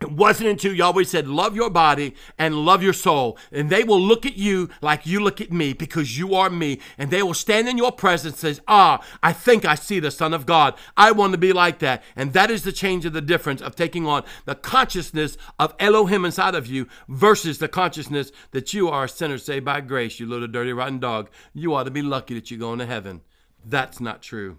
It 0.01 0.13
wasn't 0.13 0.49
until 0.49 0.73
Yahweh 0.73 1.05
said, 1.05 1.29
Love 1.29 1.55
your 1.55 1.69
body 1.69 2.15
and 2.39 2.65
love 2.65 2.83
your 2.83 2.95
soul. 2.95 3.37
And 3.53 3.69
they 3.69 3.85
will 3.85 4.01
look 4.01 4.25
at 4.25 4.37
you 4.37 4.71
like 4.81 5.07
you 5.07 5.21
look 5.21 5.43
at 5.43 5.53
me 5.53 5.75
because 5.75 6.17
you 6.17 6.35
are 6.35 6.49
me. 6.49 6.81
And 6.97 7.11
they 7.11 7.23
will 7.23 7.35
stand 7.35 7.69
in 7.69 7.77
your 7.77 7.93
presence 7.93 8.43
and 8.43 8.57
say, 8.57 8.63
Ah, 8.67 9.05
I 9.23 9.35
think 9.35 9.67
I 9.67 9.75
see 9.75 10.01
the 10.01 10.11
Son 10.11 10.33
of 10.33 10.47
God. 10.47 10.75
I 10.97 11.13
want 11.13 11.33
to 11.33 11.39
be 11.39 11.53
like 11.53 11.81
that. 11.81 12.03
And 12.17 12.33
that 12.33 12.51
is 12.51 12.63
the 12.63 12.73
change 12.73 13.05
of 13.05 13.13
the 13.13 13.21
difference 13.21 13.61
of 13.61 13.77
taking 13.77 14.07
on 14.07 14.25
the 14.47 14.55
consciousness 14.55 15.37
of 15.59 15.75
Elohim 15.79 16.25
inside 16.25 16.55
of 16.55 16.67
you 16.67 16.89
versus 17.07 17.59
the 17.59 17.69
consciousness 17.69 18.33
that 18.53 18.73
you 18.73 18.89
are 18.89 19.05
a 19.05 19.09
sinner 19.09 19.37
saved 19.37 19.67
by 19.67 19.83
grace, 19.83 20.19
you 20.19 20.27
little 20.27 20.49
dirty 20.49 20.73
rotten 20.73 20.99
dog. 20.99 21.29
You 21.53 21.75
ought 21.75 21.85
to 21.85 21.91
be 21.91 22.03
lucky 22.03 22.33
that 22.35 22.51
you're 22.51 22.59
going 22.59 22.79
to 22.79 22.87
heaven. 22.87 23.21
That's 23.63 24.01
not 24.01 24.23
true. 24.23 24.57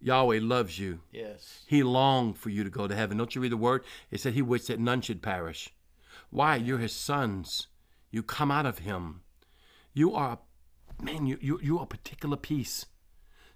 Yahweh 0.00 0.38
loves 0.40 0.78
you. 0.78 1.00
Yes. 1.12 1.64
He 1.66 1.82
longed 1.82 2.38
for 2.38 2.50
you 2.50 2.64
to 2.64 2.70
go 2.70 2.86
to 2.86 2.94
heaven. 2.94 3.18
Don't 3.18 3.34
you 3.34 3.40
read 3.40 3.52
the 3.52 3.56
word? 3.56 3.84
It 4.10 4.20
said 4.20 4.34
he 4.34 4.42
wished 4.42 4.68
that 4.68 4.78
none 4.78 5.00
should 5.00 5.22
perish. 5.22 5.70
Why? 6.30 6.56
You're 6.56 6.78
his 6.78 6.94
sons. 6.94 7.66
You 8.10 8.22
come 8.22 8.50
out 8.50 8.66
of 8.66 8.78
him. 8.78 9.22
You 9.92 10.14
are, 10.14 10.38
man, 11.02 11.26
you, 11.26 11.38
you, 11.40 11.58
you 11.62 11.78
are 11.78 11.84
a 11.84 11.86
particular 11.86 12.36
piece. 12.36 12.86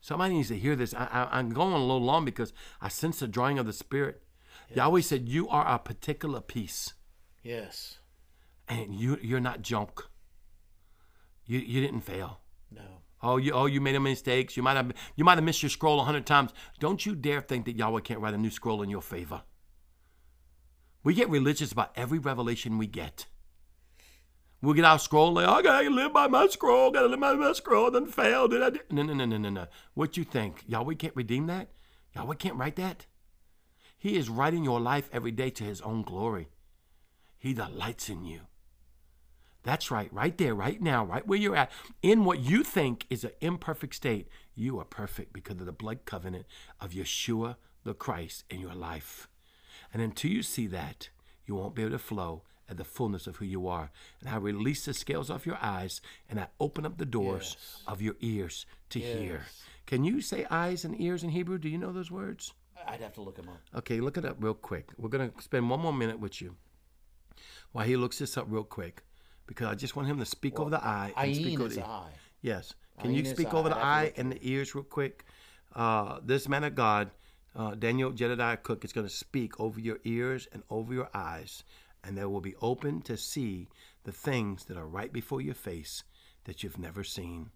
Somebody 0.01 0.35
needs 0.35 0.49
to 0.49 0.59
hear 0.59 0.75
this. 0.75 0.95
I, 0.95 1.09
I, 1.13 1.39
I'm 1.39 1.51
going 1.51 1.75
a 1.75 1.79
little 1.79 2.03
long 2.03 2.25
because 2.25 2.53
I 2.81 2.89
sense 2.89 3.21
the 3.21 3.29
drawing 3.29 3.59
of 3.59 3.67
the 3.67 3.73
Spirit. 3.73 4.23
Yahweh 4.75 5.01
said, 5.01 5.29
You 5.29 5.49
are 5.49 5.67
a 5.67 5.79
particular 5.79 6.41
piece. 6.41 6.95
Yes. 7.43 7.99
And 8.69 8.95
you, 8.95 9.19
you're 9.23 9.41
not 9.41 9.63
junk. 9.63 10.03
You, 11.47 11.59
you 11.61 11.81
didn't 11.81 12.01
fail. 12.01 12.41
No. 12.71 13.02
Oh, 13.23 13.37
you 13.37 13.53
oh 13.53 13.67
you 13.67 13.81
made 13.81 13.95
a 13.95 14.01
mistakes. 14.01 14.57
You 14.57 14.63
might 14.63 14.77
have 14.77 14.93
you 15.15 15.25
might 15.25 15.37
have 15.37 15.45
missed 15.45 15.63
your 15.63 15.71
scroll 15.71 16.01
a 16.01 16.05
hundred 16.05 16.27
times. 16.27 16.53
Don't 16.81 17.07
you 17.07 17.15
dare 17.15 17.41
think 17.41 17.67
that 17.67 17.77
Yahweh 17.77 18.01
can't 18.01 18.21
write 18.21 18.35
a 18.35 18.39
new 18.39 18.51
scroll 18.51 18.83
in 18.83 18.91
your 18.91 19.03
favor. 19.03 19.43
We 21.05 21.15
get 21.15 21.29
religious 21.29 21.73
about 21.73 21.93
every 21.97 22.19
revelation 22.19 22.79
we 22.79 22.87
get. 22.87 23.27
We'll 24.61 24.75
get 24.75 24.85
our 24.85 25.01
scroll 25.01 25.33
like, 25.33 25.49
I 25.49 25.61
gotta 25.61 25.91
live 25.91 26.13
by 26.13 26.29
my 26.29 26.47
scroll, 26.47 26.93
gotta 26.93 27.09
live 27.09 27.19
by 27.19 27.35
my 27.35 27.53
scroll, 27.53 27.91
then 27.91 28.07
fail. 28.07 28.47
Did 28.47 28.63
I 28.63 28.71
do? 28.71 28.79
No, 28.91 29.03
no, 29.03 29.13
no, 29.13 29.25
no, 29.25 29.37
no, 29.37 29.51
no. 29.51 29.67
What 29.95 30.17
you 30.17 30.23
think? 30.23 30.63
Yahweh 30.69 30.95
can't 30.95 31.17
redeem 31.17 31.49
that? 31.49 31.71
Yahweh 32.15 32.37
can't 32.37 32.55
write 32.55 32.77
that? 32.77 33.07
He 33.99 34.17
is 34.17 34.29
writing 34.29 34.63
your 34.63 34.81
life 34.81 35.11
every 35.13 35.33
day 35.33 35.51
to 35.51 35.65
his 35.65 35.81
own 35.81 36.03
glory. 36.03 36.49
He 37.39 37.55
delights 37.55 38.09
in 38.09 38.25
you. 38.25 38.43
That's 39.65 39.91
right, 39.91 40.13
right 40.13 40.37
there, 40.37 40.55
right 40.55 40.81
now, 40.81 41.05
right 41.05 41.27
where 41.27 41.39
you're 41.39 41.57
at. 41.57 41.71
In 42.03 42.25
what 42.25 42.41
you 42.41 42.65
think 42.65 43.07
is 43.11 43.23
an 43.25 43.31
imperfect 43.41 43.95
state, 43.95 44.29
you 44.55 44.79
are 44.81 44.85
perfect 44.85 45.33
because 45.33 45.61
of 45.61 45.67
the 45.67 45.73
blood 45.73 46.05
covenant 46.05 46.47
of 46.81 46.91
Yeshua 46.91 47.57
the 47.85 47.95
Christ 47.95 48.45
in 48.51 48.61
your 48.61 48.75
life. 48.75 49.29
And 49.93 50.03
until 50.03 50.31
you 50.31 50.43
see 50.43 50.67
that, 50.69 51.11
you 51.47 51.55
won't 51.55 51.75
be 51.75 51.83
able 51.83 51.93
to 51.93 51.99
flow 51.99 52.43
at 52.69 52.77
the 52.77 52.85
fullness 52.85 53.27
of 53.27 53.37
who 53.37 53.45
you 53.45 53.67
are. 53.69 53.91
And 54.21 54.31
I 54.31 54.37
release 54.37 54.85
the 54.85 54.95
scales 54.95 55.31
off 55.31 55.47
your 55.47 55.59
eyes 55.61 56.01
and 56.29 56.41
I 56.41 56.47
open 56.59 56.87
up 56.87 56.99
the 56.99 57.05
doors 57.05 57.57
Yes. 57.59 57.83
of 57.87 58.03
your 58.03 58.15
ears 58.21 58.67
to 58.91 58.99
hear. 59.01 59.47
Can 59.87 60.05
you 60.05 60.21
say 60.21 60.47
eyes 60.51 60.85
and 60.85 60.99
ears 61.01 61.23
in 61.23 61.31
Hebrew? 61.31 61.59
Do 61.59 61.69
you 61.69 61.79
know 61.79 61.93
those 61.93 62.11
words? 62.11 62.53
I'd 62.87 63.01
have 63.01 63.13
to 63.15 63.21
look 63.21 63.37
him 63.37 63.49
up. 63.49 63.61
Okay, 63.79 64.01
look 64.01 64.17
it 64.17 64.25
up 64.25 64.37
real 64.41 64.55
quick. 64.55 64.89
We're 64.97 65.09
going 65.09 65.31
to 65.31 65.43
spend 65.43 65.69
one 65.71 65.81
more 65.81 65.93
minute 65.93 66.19
with 66.19 66.41
you 66.41 66.57
while 67.73 67.87
he 67.87 67.97
looks 67.97 68.19
this 68.19 68.37
up 68.37 68.47
real 68.49 68.65
quick 68.65 69.03
because 69.53 69.69
I 69.69 69.75
just 69.75 69.97
want 69.97 70.09
him 70.09 70.19
to 70.19 70.25
speak 70.25 70.59
over 70.59 70.71
the 70.71 70.83
eye. 70.83 71.13
and 71.17 71.37
speak 71.37 71.61
over 71.61 71.69
the- 71.69 71.87
eye. 71.87 72.13
Yes. 72.41 72.75
Can 73.01 73.13
you 73.13 73.23
Ayin 73.23 73.27
is 73.27 73.31
speak 73.33 73.55
over 73.55 73.69
the 73.69 73.77
I'd 73.77 73.81
have 74.07 74.15
to 74.15 74.21
eye 74.21 74.21
and 74.21 74.33
the 74.33 74.39
ears 74.49 74.75
real 74.75 74.85
quick? 74.85 75.25
Uh, 75.75 76.21
this 76.23 76.49
man 76.49 76.65
of 76.65 76.75
God, 76.75 77.11
uh, 77.55 77.75
Daniel 77.75 78.11
Jedediah 78.13 78.57
Cook, 78.59 78.85
is 78.85 78.93
going 78.93 79.07
to 79.07 79.13
speak 79.13 79.59
over 79.61 79.79
your 79.81 79.99
ears 80.05 80.49
and 80.53 80.63
over 80.71 80.93
your 80.95 81.11
eyes, 81.15 81.65
and 82.05 82.17
they 82.17 82.25
will 82.25 82.41
be 82.41 82.55
open 82.57 83.03
to 83.03 83.17
see 83.17 83.69
the 84.05 84.13
things 84.13 84.65
that 84.67 84.77
are 84.77 84.87
right 84.87 85.13
before 85.13 85.41
your 85.41 85.55
face 85.55 86.03
that 86.45 86.63
you've 86.63 86.79
never 86.79 87.05
seen. 87.05 87.51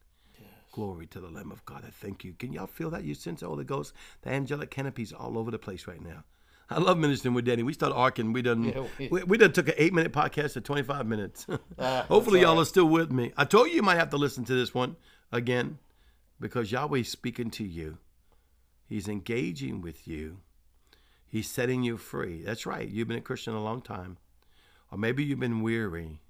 Glory 0.72 1.06
to 1.06 1.20
the 1.20 1.28
Lamb 1.30 1.50
of 1.50 1.64
God. 1.64 1.84
I 1.86 1.90
thank 1.90 2.22
you. 2.24 2.34
Can 2.34 2.52
y'all 2.52 2.66
feel 2.66 2.90
that? 2.90 3.04
You 3.04 3.14
sense 3.14 3.40
the 3.40 3.46
Holy 3.48 3.64
Ghost? 3.64 3.94
The 4.22 4.30
angelic 4.30 4.70
canopies 4.70 5.12
all 5.12 5.38
over 5.38 5.50
the 5.50 5.58
place 5.58 5.86
right 5.86 6.02
now. 6.02 6.24
I 6.68 6.80
love 6.80 6.98
ministering 6.98 7.34
with 7.34 7.44
Danny. 7.44 7.62
We 7.62 7.72
started 7.72 7.94
arcing. 7.94 8.32
We 8.32 8.42
done 8.42 8.64
Yeah, 8.64 8.86
we- 8.98 9.08
we, 9.08 9.22
we 9.22 9.38
done 9.38 9.52
took 9.52 9.68
an 9.68 9.74
eight 9.78 9.92
minute 9.94 10.12
podcast 10.12 10.54
to 10.54 10.60
twenty 10.60 10.82
five 10.82 11.06
minutes. 11.06 11.46
Ah, 11.78 12.04
Hopefully 12.08 12.40
that's 12.40 12.46
all 12.48 12.54
y'all 12.54 12.56
right. 12.56 12.62
are 12.62 12.66
still 12.66 12.86
with 12.88 13.12
me. 13.12 13.32
I 13.36 13.44
told 13.44 13.68
you 13.68 13.74
you 13.76 13.82
might 13.82 13.98
have 13.98 14.10
to 14.10 14.16
listen 14.16 14.44
to 14.46 14.54
this 14.54 14.74
one 14.74 14.96
again 15.30 15.78
because 16.40 16.72
Yahweh's 16.72 17.08
speaking 17.10 17.50
to 17.52 17.64
you. 17.64 17.98
He's 18.88 19.08
engaging 19.08 19.80
with 19.80 20.06
you. 20.08 20.38
He's 21.26 21.48
setting 21.48 21.82
you 21.82 21.96
free. 21.96 22.42
That's 22.42 22.66
right. 22.66 22.88
You've 22.88 23.08
been 23.08 23.18
a 23.18 23.20
Christian 23.22 23.54
a 23.54 23.62
long 23.62 23.82
time. 23.82 24.16
Or 24.90 24.98
maybe 24.98 25.24
you've 25.24 25.40
been 25.40 25.60
weary. 25.60 26.20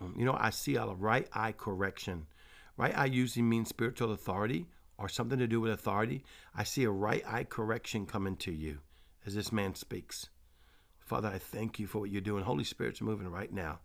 Um, 0.00 0.14
You 0.18 0.24
know, 0.24 0.36
I 0.38 0.50
see 0.50 0.76
a 0.76 0.84
right 0.86 1.28
eye 1.32 1.52
correction. 1.52 2.26
Right 2.76 2.96
eye 2.96 3.06
usually 3.06 3.42
means 3.42 3.68
spiritual 3.68 4.12
authority 4.12 4.66
or 5.02 5.08
something 5.08 5.40
to 5.40 5.48
do 5.48 5.60
with 5.60 5.72
authority. 5.72 6.24
I 6.54 6.62
see 6.62 6.84
a 6.84 6.90
right 6.90 7.24
eye 7.26 7.42
correction 7.42 8.06
coming 8.06 8.36
to 8.36 8.52
you 8.52 8.78
as 9.26 9.34
this 9.34 9.50
man 9.50 9.74
speaks. 9.74 10.28
Father, 11.00 11.28
I 11.28 11.38
thank 11.38 11.80
you 11.80 11.88
for 11.88 11.98
what 11.98 12.10
you're 12.10 12.20
doing. 12.20 12.44
Holy 12.44 12.62
Spirit's 12.62 13.00
moving 13.00 13.26
right 13.28 13.52
now. 13.52 13.80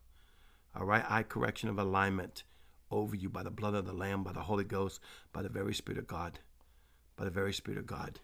A 0.76 0.86
right 0.86 1.04
eye 1.10 1.24
correction 1.24 1.70
of 1.70 1.80
alignment 1.80 2.44
over 2.92 3.16
you 3.16 3.30
by 3.30 3.42
the 3.42 3.50
blood 3.50 3.74
of 3.74 3.88
the 3.88 3.94
Lamb, 3.94 4.24
by 4.24 4.32
the 4.32 4.42
Holy 4.42 4.64
Ghost, 4.64 5.00
by 5.34 5.42
the 5.42 5.50
very 5.50 5.74
Spirit 5.74 5.98
of 5.98 6.06
God. 6.06 6.38
By 7.16 7.26
the 7.26 7.32
very 7.32 7.52
Spirit 7.52 7.80
of 7.80 7.88
God. 7.88 8.20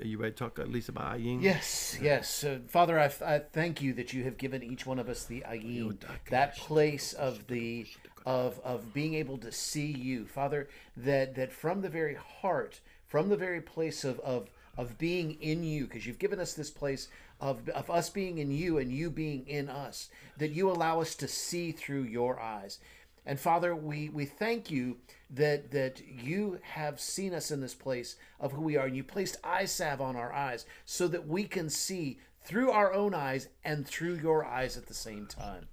Are 0.00 0.06
you 0.06 0.16
ready 0.16 0.32
to 0.32 0.38
talk 0.38 0.58
at 0.58 0.70
least 0.70 0.88
about 0.88 1.18
Ayin? 1.18 1.42
Yes, 1.42 1.98
yes. 2.00 2.42
Uh, 2.42 2.60
Father, 2.68 2.98
I, 2.98 3.12
I 3.24 3.38
thank 3.40 3.82
you 3.82 3.92
that 3.94 4.14
you 4.14 4.24
have 4.24 4.38
given 4.38 4.62
each 4.62 4.86
one 4.86 4.98
of 4.98 5.10
us 5.10 5.24
the 5.24 5.44
ayin, 5.46 5.98
that 6.30 6.56
place 6.56 7.12
of 7.12 7.46
the 7.48 7.86
of 8.24 8.60
of 8.64 8.94
being 8.94 9.14
able 9.14 9.36
to 9.38 9.52
see 9.52 9.86
you, 9.86 10.26
Father. 10.26 10.68
That 10.96 11.34
that 11.34 11.52
from 11.52 11.82
the 11.82 11.90
very 11.90 12.14
heart, 12.14 12.80
from 13.08 13.28
the 13.28 13.36
very 13.36 13.60
place 13.60 14.02
of 14.04 14.18
of 14.20 14.48
of 14.78 14.96
being 14.96 15.32
in 15.42 15.64
you, 15.64 15.84
because 15.84 16.06
you've 16.06 16.18
given 16.18 16.40
us 16.40 16.54
this 16.54 16.70
place 16.70 17.08
of 17.38 17.68
of 17.68 17.90
us 17.90 18.08
being 18.08 18.38
in 18.38 18.50
you 18.50 18.78
and 18.78 18.90
you 18.90 19.10
being 19.10 19.46
in 19.46 19.68
us, 19.68 20.08
that 20.38 20.52
you 20.52 20.70
allow 20.70 21.02
us 21.02 21.14
to 21.16 21.28
see 21.28 21.72
through 21.72 22.04
your 22.04 22.40
eyes. 22.40 22.78
And 23.26 23.38
Father, 23.38 23.76
we, 23.76 24.08
we 24.08 24.24
thank 24.24 24.70
you 24.70 24.96
that 25.30 25.70
that 25.70 26.02
you 26.06 26.58
have 26.62 27.00
seen 27.00 27.34
us 27.34 27.50
in 27.50 27.60
this 27.60 27.74
place 27.74 28.16
of 28.40 28.52
who 28.52 28.62
we 28.62 28.76
are, 28.76 28.86
and 28.86 28.96
you 28.96 29.04
placed 29.04 29.36
eye 29.44 29.66
salve 29.66 30.00
on 30.00 30.16
our 30.16 30.32
eyes 30.32 30.66
so 30.84 31.06
that 31.08 31.28
we 31.28 31.44
can 31.44 31.68
see 31.68 32.18
through 32.42 32.70
our 32.70 32.92
own 32.92 33.14
eyes 33.14 33.48
and 33.64 33.86
through 33.86 34.14
your 34.14 34.44
eyes 34.44 34.76
at 34.76 34.86
the 34.86 34.94
same 34.94 35.26
time. 35.26 35.68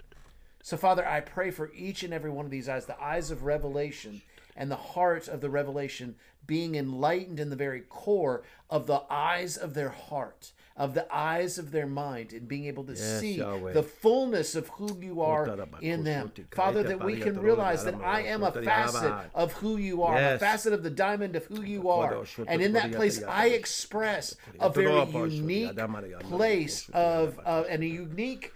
So, 0.61 0.75
Father, 0.75 1.07
I 1.07 1.21
pray 1.21 1.51
for 1.51 1.71
each 1.73 2.03
and 2.03 2.13
every 2.13 2.29
one 2.29 2.45
of 2.45 2.51
these 2.51 2.67
eyes, 2.67 2.85
the 2.85 3.01
eyes 3.01 3.31
of 3.31 3.43
revelation 3.43 4.21
and 4.57 4.69
the 4.69 4.75
heart 4.75 5.27
of 5.27 5.39
the 5.39 5.49
revelation 5.49 6.15
being 6.45 6.75
enlightened 6.75 7.39
in 7.39 7.49
the 7.49 7.55
very 7.55 7.81
core 7.81 8.43
of 8.69 8.87
the 8.87 9.03
eyes 9.09 9.55
of 9.55 9.73
their 9.73 9.89
heart, 9.89 10.51
of 10.77 10.93
the 10.93 11.07
eyes 11.13 11.57
of 11.57 11.71
their 11.71 11.87
mind, 11.87 12.33
and 12.33 12.47
being 12.47 12.65
able 12.65 12.83
to 12.83 12.93
Yes, 12.93 13.19
see 13.19 13.37
Yahweh. 13.37 13.73
the 13.73 13.81
fullness 13.81 14.55
of 14.55 14.67
who 14.69 14.95
you 15.01 15.21
are 15.21 15.47
in 15.81 16.03
them. 16.03 16.31
Father, 16.51 16.83
that 16.83 17.03
we 17.03 17.17
can 17.17 17.39
realize 17.39 17.83
that 17.83 17.95
I 17.95 18.21
am 18.21 18.43
a 18.43 18.51
facet 18.51 19.13
of 19.33 19.53
who 19.53 19.77
you 19.77 20.03
are, 20.03 20.17
a 20.17 20.37
facet 20.39 20.73
of 20.73 20.83
the 20.83 20.91
diamond 20.91 21.35
of 21.35 21.45
who 21.45 21.63
you 21.63 21.89
are. 21.89 22.23
And 22.47 22.61
in 22.61 22.73
that 22.73 22.91
place, 22.91 23.23
I 23.23 23.47
express 23.47 24.35
a 24.59 24.69
very 24.69 25.03
unique 25.05 25.75
place 26.21 26.89
of, 26.89 27.39
uh, 27.43 27.63
and 27.67 27.81
a 27.83 27.87
unique, 27.87 28.53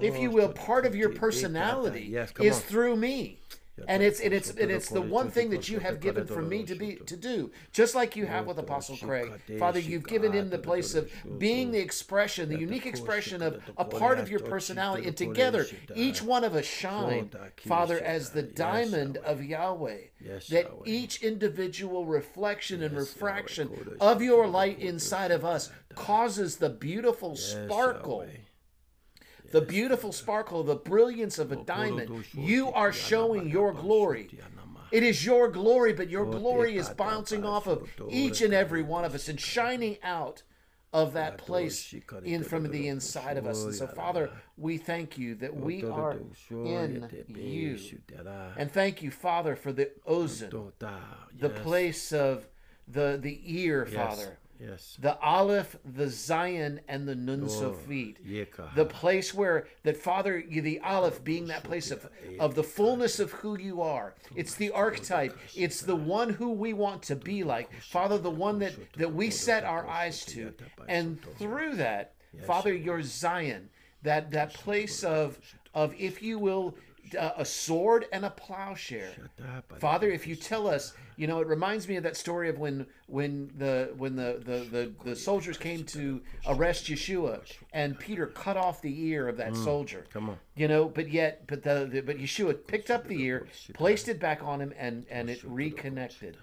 if 0.00 0.18
you 0.18 0.30
will, 0.30 0.50
part 0.50 0.84
of 0.84 0.94
your 0.94 1.08
personality 1.10 2.06
Yes, 2.10 2.32
is 2.38 2.60
through 2.60 2.96
me. 2.96 3.38
And 3.88 4.02
it's 4.02 4.20
and 4.20 4.34
it's 4.34 4.50
and 4.50 4.70
it's 4.70 4.88
the 4.88 5.00
one 5.00 5.30
thing 5.30 5.50
that 5.50 5.68
you 5.68 5.78
have 5.78 6.00
given 6.00 6.26
for 6.26 6.42
me 6.42 6.62
to 6.64 6.74
be 6.74 6.96
to 7.06 7.16
do. 7.16 7.50
Just 7.72 7.94
like 7.94 8.16
you 8.16 8.26
have 8.26 8.46
with 8.46 8.58
apostle 8.58 8.96
craig. 8.96 9.32
Father 9.58 9.78
you've 9.80 10.06
given 10.06 10.32
him 10.32 10.50
the 10.50 10.58
place 10.58 10.94
of 10.94 11.10
being 11.38 11.70
the 11.70 11.78
expression 11.78 12.48
the 12.48 12.58
unique 12.58 12.86
expression 12.86 13.42
of 13.42 13.62
a 13.76 13.84
part 13.84 14.18
of 14.18 14.30
your 14.30 14.40
personality 14.40 15.06
and 15.06 15.16
together 15.16 15.66
each 15.94 16.22
one 16.22 16.44
of 16.44 16.54
us 16.54 16.64
shine 16.64 17.30
father 17.66 17.98
as 18.00 18.30
the 18.30 18.42
diamond 18.42 19.16
of 19.18 19.42
yahweh 19.42 19.98
that 20.50 20.70
each 20.84 21.22
individual 21.22 22.06
reflection 22.06 22.82
and 22.82 22.96
refraction 22.96 23.96
of 24.00 24.22
your 24.22 24.46
light 24.46 24.78
inside 24.78 25.30
of 25.30 25.44
us 25.44 25.70
causes 25.94 26.56
the 26.56 26.70
beautiful 26.70 27.36
sparkle 27.36 28.26
the 29.52 29.60
beautiful 29.60 30.12
sparkle, 30.12 30.62
the 30.64 30.74
brilliance 30.76 31.38
of 31.38 31.52
a 31.52 31.56
diamond. 31.56 32.24
You 32.32 32.72
are 32.72 32.92
showing 32.92 33.48
your 33.48 33.72
glory. 33.72 34.28
It 34.90 35.02
is 35.02 35.24
your 35.24 35.48
glory, 35.48 35.92
but 35.94 36.10
your 36.10 36.26
glory 36.26 36.76
is 36.76 36.88
bouncing 36.90 37.44
off 37.44 37.66
of 37.66 37.88
each 38.10 38.42
and 38.42 38.52
every 38.52 38.82
one 38.82 39.04
of 39.04 39.14
us 39.14 39.28
and 39.28 39.40
shining 39.40 39.96
out 40.02 40.42
of 40.92 41.14
that 41.14 41.38
place 41.38 41.94
in 42.24 42.44
from 42.44 42.64
the 42.70 42.88
inside 42.88 43.38
of 43.38 43.46
us. 43.46 43.62
And 43.64 43.74
so, 43.74 43.86
Father, 43.86 44.30
we 44.58 44.76
thank 44.76 45.16
you 45.16 45.34
that 45.36 45.54
we 45.56 45.82
are 45.84 46.18
in 46.50 47.08
you. 47.28 47.78
And 48.58 48.70
thank 48.70 49.02
you, 49.02 49.10
Father, 49.10 49.56
for 49.56 49.72
the 49.72 49.90
ozen, 50.06 50.50
the 51.38 51.48
place 51.62 52.12
of 52.12 52.46
the 52.86 53.18
the 53.20 53.40
ear, 53.44 53.86
Father. 53.86 54.38
Yes. 54.64 54.96
The 55.00 55.18
Aleph, 55.20 55.76
the 55.84 56.04
Zayin, 56.04 56.80
and 56.88 57.08
the 57.08 57.14
Nun 57.14 57.46
Sofit. 57.46 58.16
The 58.74 58.84
place 58.84 59.34
where 59.34 59.66
that 59.82 59.96
Father, 59.96 60.42
the 60.48 60.80
Aleph 60.80 61.24
being 61.24 61.46
that 61.48 61.64
place 61.64 61.90
of, 61.90 62.08
of 62.38 62.54
the 62.54 62.62
fullness 62.62 63.18
of 63.18 63.32
who 63.32 63.58
you 63.58 63.82
are. 63.82 64.14
It's 64.36 64.54
the 64.54 64.70
archetype. 64.70 65.36
It's 65.54 65.80
the 65.80 65.96
one 65.96 66.30
who 66.30 66.52
we 66.52 66.72
want 66.72 67.02
to 67.04 67.16
be 67.16 67.42
like. 67.42 67.70
Father, 67.82 68.18
the 68.18 68.30
one 68.30 68.58
that, 68.60 68.74
that 68.96 69.12
we 69.12 69.30
set 69.30 69.64
our 69.64 69.86
eyes 69.88 70.24
to. 70.26 70.54
And 70.88 71.18
through 71.38 71.76
that, 71.76 72.14
Father, 72.46 72.72
your 72.72 73.00
Zayin, 73.00 73.64
that, 74.02 74.30
that 74.30 74.54
place 74.54 75.02
of 75.02 75.38
of 75.74 75.94
if 75.98 76.22
you 76.22 76.38
will 76.38 76.74
uh, 77.18 77.32
a 77.36 77.44
sword 77.44 78.06
and 78.12 78.24
a 78.24 78.30
plowshare. 78.30 79.12
Father, 79.78 80.10
if 80.10 80.26
you 80.26 80.36
tell 80.36 80.66
us, 80.66 80.94
you 81.16 81.26
know, 81.26 81.40
it 81.40 81.46
reminds 81.46 81.88
me 81.88 81.96
of 81.96 82.02
that 82.04 82.16
story 82.16 82.48
of 82.48 82.58
when 82.58 82.86
when 83.06 83.50
the 83.58 83.92
when 83.96 84.16
the 84.16 84.42
the, 84.44 84.66
the, 84.70 84.92
the 85.04 85.16
soldiers 85.16 85.58
came 85.58 85.84
to 85.84 86.20
arrest 86.46 86.86
Yeshua 86.86 87.40
and 87.72 87.98
Peter 87.98 88.26
cut 88.26 88.56
off 88.56 88.80
the 88.82 89.06
ear 89.08 89.28
of 89.28 89.36
that 89.36 89.52
mm, 89.52 89.64
soldier. 89.64 90.06
Come 90.12 90.30
on. 90.30 90.38
You 90.56 90.68
know, 90.68 90.86
but 90.88 91.10
yet 91.10 91.46
but 91.46 91.62
the, 91.62 91.88
the 91.90 92.00
but 92.00 92.18
Yeshua 92.18 92.66
picked 92.66 92.90
up 92.90 93.06
the 93.06 93.20
ear, 93.22 93.46
placed 93.74 94.08
it 94.08 94.18
back 94.18 94.42
on 94.42 94.60
him 94.60 94.72
and 94.78 95.06
and 95.10 95.28
it 95.28 95.42
reconnected. 95.44 96.36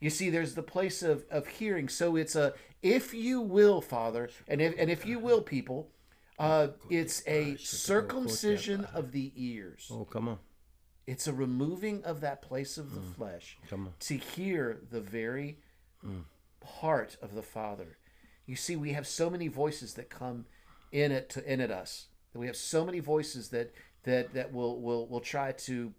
You 0.00 0.10
see, 0.10 0.30
there's 0.30 0.54
the 0.54 0.64
place 0.64 1.04
of, 1.04 1.24
of 1.30 1.46
hearing. 1.46 1.88
So 1.88 2.16
it's 2.16 2.34
a 2.34 2.54
if 2.82 3.14
you 3.14 3.40
will, 3.40 3.80
Father, 3.80 4.30
and 4.48 4.60
if 4.60 4.74
and 4.76 4.90
if 4.90 5.06
you 5.06 5.18
will, 5.18 5.40
people, 5.40 5.88
uh, 6.42 6.68
it's 6.90 7.22
a 7.26 7.56
circumcision 7.56 8.84
of 8.92 9.12
the 9.12 9.32
ears. 9.36 9.88
Oh, 9.92 10.04
come 10.04 10.28
on. 10.28 10.38
It's 11.06 11.28
a 11.28 11.32
removing 11.32 12.02
of 12.04 12.20
that 12.20 12.42
place 12.42 12.78
of 12.78 12.94
the 12.94 13.00
mm. 13.00 13.14
flesh 13.14 13.58
come 13.70 13.86
on. 13.86 13.92
to 14.00 14.16
hear 14.16 14.80
the 14.90 15.00
very 15.00 15.58
mm. 16.04 16.24
heart 16.64 17.16
of 17.22 17.34
the 17.34 17.42
Father. 17.42 17.96
You 18.46 18.56
see, 18.56 18.74
we 18.74 18.92
have 18.92 19.06
so 19.06 19.30
many 19.30 19.46
voices 19.46 19.94
that 19.94 20.10
come 20.10 20.46
in 20.90 21.12
it 21.12 21.28
to 21.30 21.52
in 21.52 21.60
at 21.60 21.70
us. 21.70 22.06
We 22.34 22.46
have 22.46 22.56
so 22.56 22.84
many 22.84 22.98
voices 22.98 23.50
that 23.50 23.72
that 24.02 24.34
that 24.34 24.52
will 24.52 24.80
will 24.80 25.06
will 25.06 25.20
try 25.20 25.52
to 25.52 25.92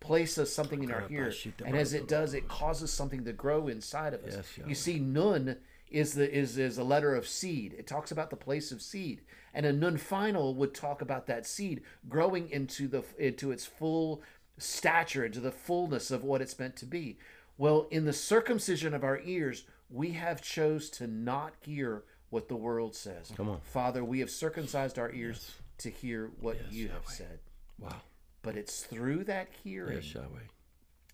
place 0.00 0.38
us 0.38 0.50
something 0.50 0.82
in 0.82 0.90
our 0.90 1.06
ear, 1.10 1.30
and 1.64 1.76
as 1.76 1.92
it 1.92 2.08
does, 2.08 2.32
it 2.32 2.48
causes 2.48 2.90
something 2.90 3.24
to 3.24 3.34
grow 3.34 3.68
inside 3.68 4.14
of 4.14 4.24
us. 4.24 4.34
Yes, 4.34 4.66
you 4.66 4.74
see, 4.74 4.98
Nun 4.98 5.56
is 5.90 6.14
the 6.14 6.32
is 6.32 6.56
is 6.58 6.78
a 6.78 6.84
letter 6.84 7.14
of 7.14 7.26
seed. 7.26 7.74
It 7.78 7.86
talks 7.86 8.10
about 8.10 8.30
the 8.30 8.36
place 8.36 8.72
of 8.72 8.82
seed, 8.82 9.22
and 9.52 9.66
a 9.66 9.72
nun 9.72 9.96
final 9.96 10.54
would 10.54 10.74
talk 10.74 11.02
about 11.02 11.26
that 11.26 11.46
seed 11.46 11.82
growing 12.08 12.48
into 12.50 12.88
the 12.88 13.02
into 13.18 13.50
its 13.50 13.66
full 13.66 14.22
stature, 14.58 15.24
into 15.24 15.40
the 15.40 15.50
fullness 15.50 16.10
of 16.10 16.22
what 16.22 16.40
it's 16.40 16.58
meant 16.58 16.76
to 16.76 16.86
be. 16.86 17.18
Well, 17.58 17.88
in 17.90 18.04
the 18.04 18.12
circumcision 18.12 18.94
of 18.94 19.04
our 19.04 19.20
ears, 19.24 19.64
we 19.90 20.12
have 20.12 20.40
chose 20.40 20.88
to 20.90 21.06
not 21.06 21.54
hear 21.60 22.04
what 22.30 22.48
the 22.48 22.56
world 22.56 22.94
says. 22.94 23.32
Come 23.36 23.48
on, 23.48 23.60
Father, 23.60 24.04
we 24.04 24.20
have 24.20 24.30
circumcised 24.30 24.98
our 24.98 25.12
ears 25.12 25.46
yes. 25.46 25.62
to 25.78 25.90
hear 25.90 26.30
what 26.40 26.56
yes, 26.56 26.72
you 26.72 26.88
have 26.88 27.06
said. 27.06 27.40
Wow! 27.78 27.96
But 28.42 28.56
it's 28.56 28.84
through 28.84 29.24
that 29.24 29.48
hearing. 29.62 29.96
Yes, 29.96 30.14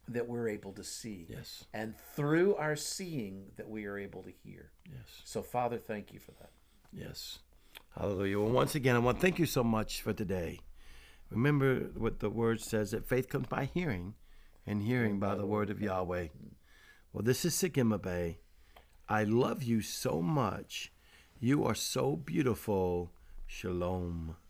that 0.09 0.29
we're 0.29 0.49
able 0.49 0.73
to 0.73 0.85
see. 0.85 1.27
Yes. 1.29 1.65
And 1.75 1.95
through 2.15 2.55
our 2.57 2.77
seeing 2.77 3.47
that 3.57 3.69
we 3.69 3.87
are 3.87 3.99
able 3.99 4.23
to 4.23 4.31
hear. 4.31 4.71
Yes. 4.87 5.23
So, 5.25 5.43
Father, 5.43 5.79
thank 5.79 6.13
you 6.13 6.21
for 6.21 6.33
that. 6.33 6.51
Yes. 6.93 7.41
Hallelujah. 7.99 8.39
Well, 8.41 8.51
once 8.51 8.75
again, 8.75 8.95
I 8.97 9.01
want 9.01 9.19
to 9.19 9.23
thank 9.23 9.39
you 9.39 9.47
so 9.47 9.65
much 9.65 10.03
for 10.03 10.13
today. 10.13 10.61
Remember 11.31 11.91
what 11.97 12.21
the 12.21 12.31
word 12.31 12.61
says 12.61 12.93
that 12.93 13.09
faith 13.09 13.29
comes 13.29 13.49
by 13.49 13.65
hearing, 13.73 14.15
and 14.67 14.83
hearing 14.83 15.19
by 15.19 15.35
the 15.35 15.47
word 15.47 15.71
of 15.71 15.81
Yahweh. 15.81 16.29
Well, 17.13 17.25
this 17.25 17.45
is 17.45 17.55
Sigima 17.55 18.01
Bay. 18.01 18.39
I 19.09 19.25
love 19.25 19.63
you 19.63 19.81
so 19.81 20.21
much. 20.21 20.93
You 21.41 21.65
are 21.65 21.75
so 21.75 22.17
beautiful. 22.17 23.13
Shalom. 23.47 24.37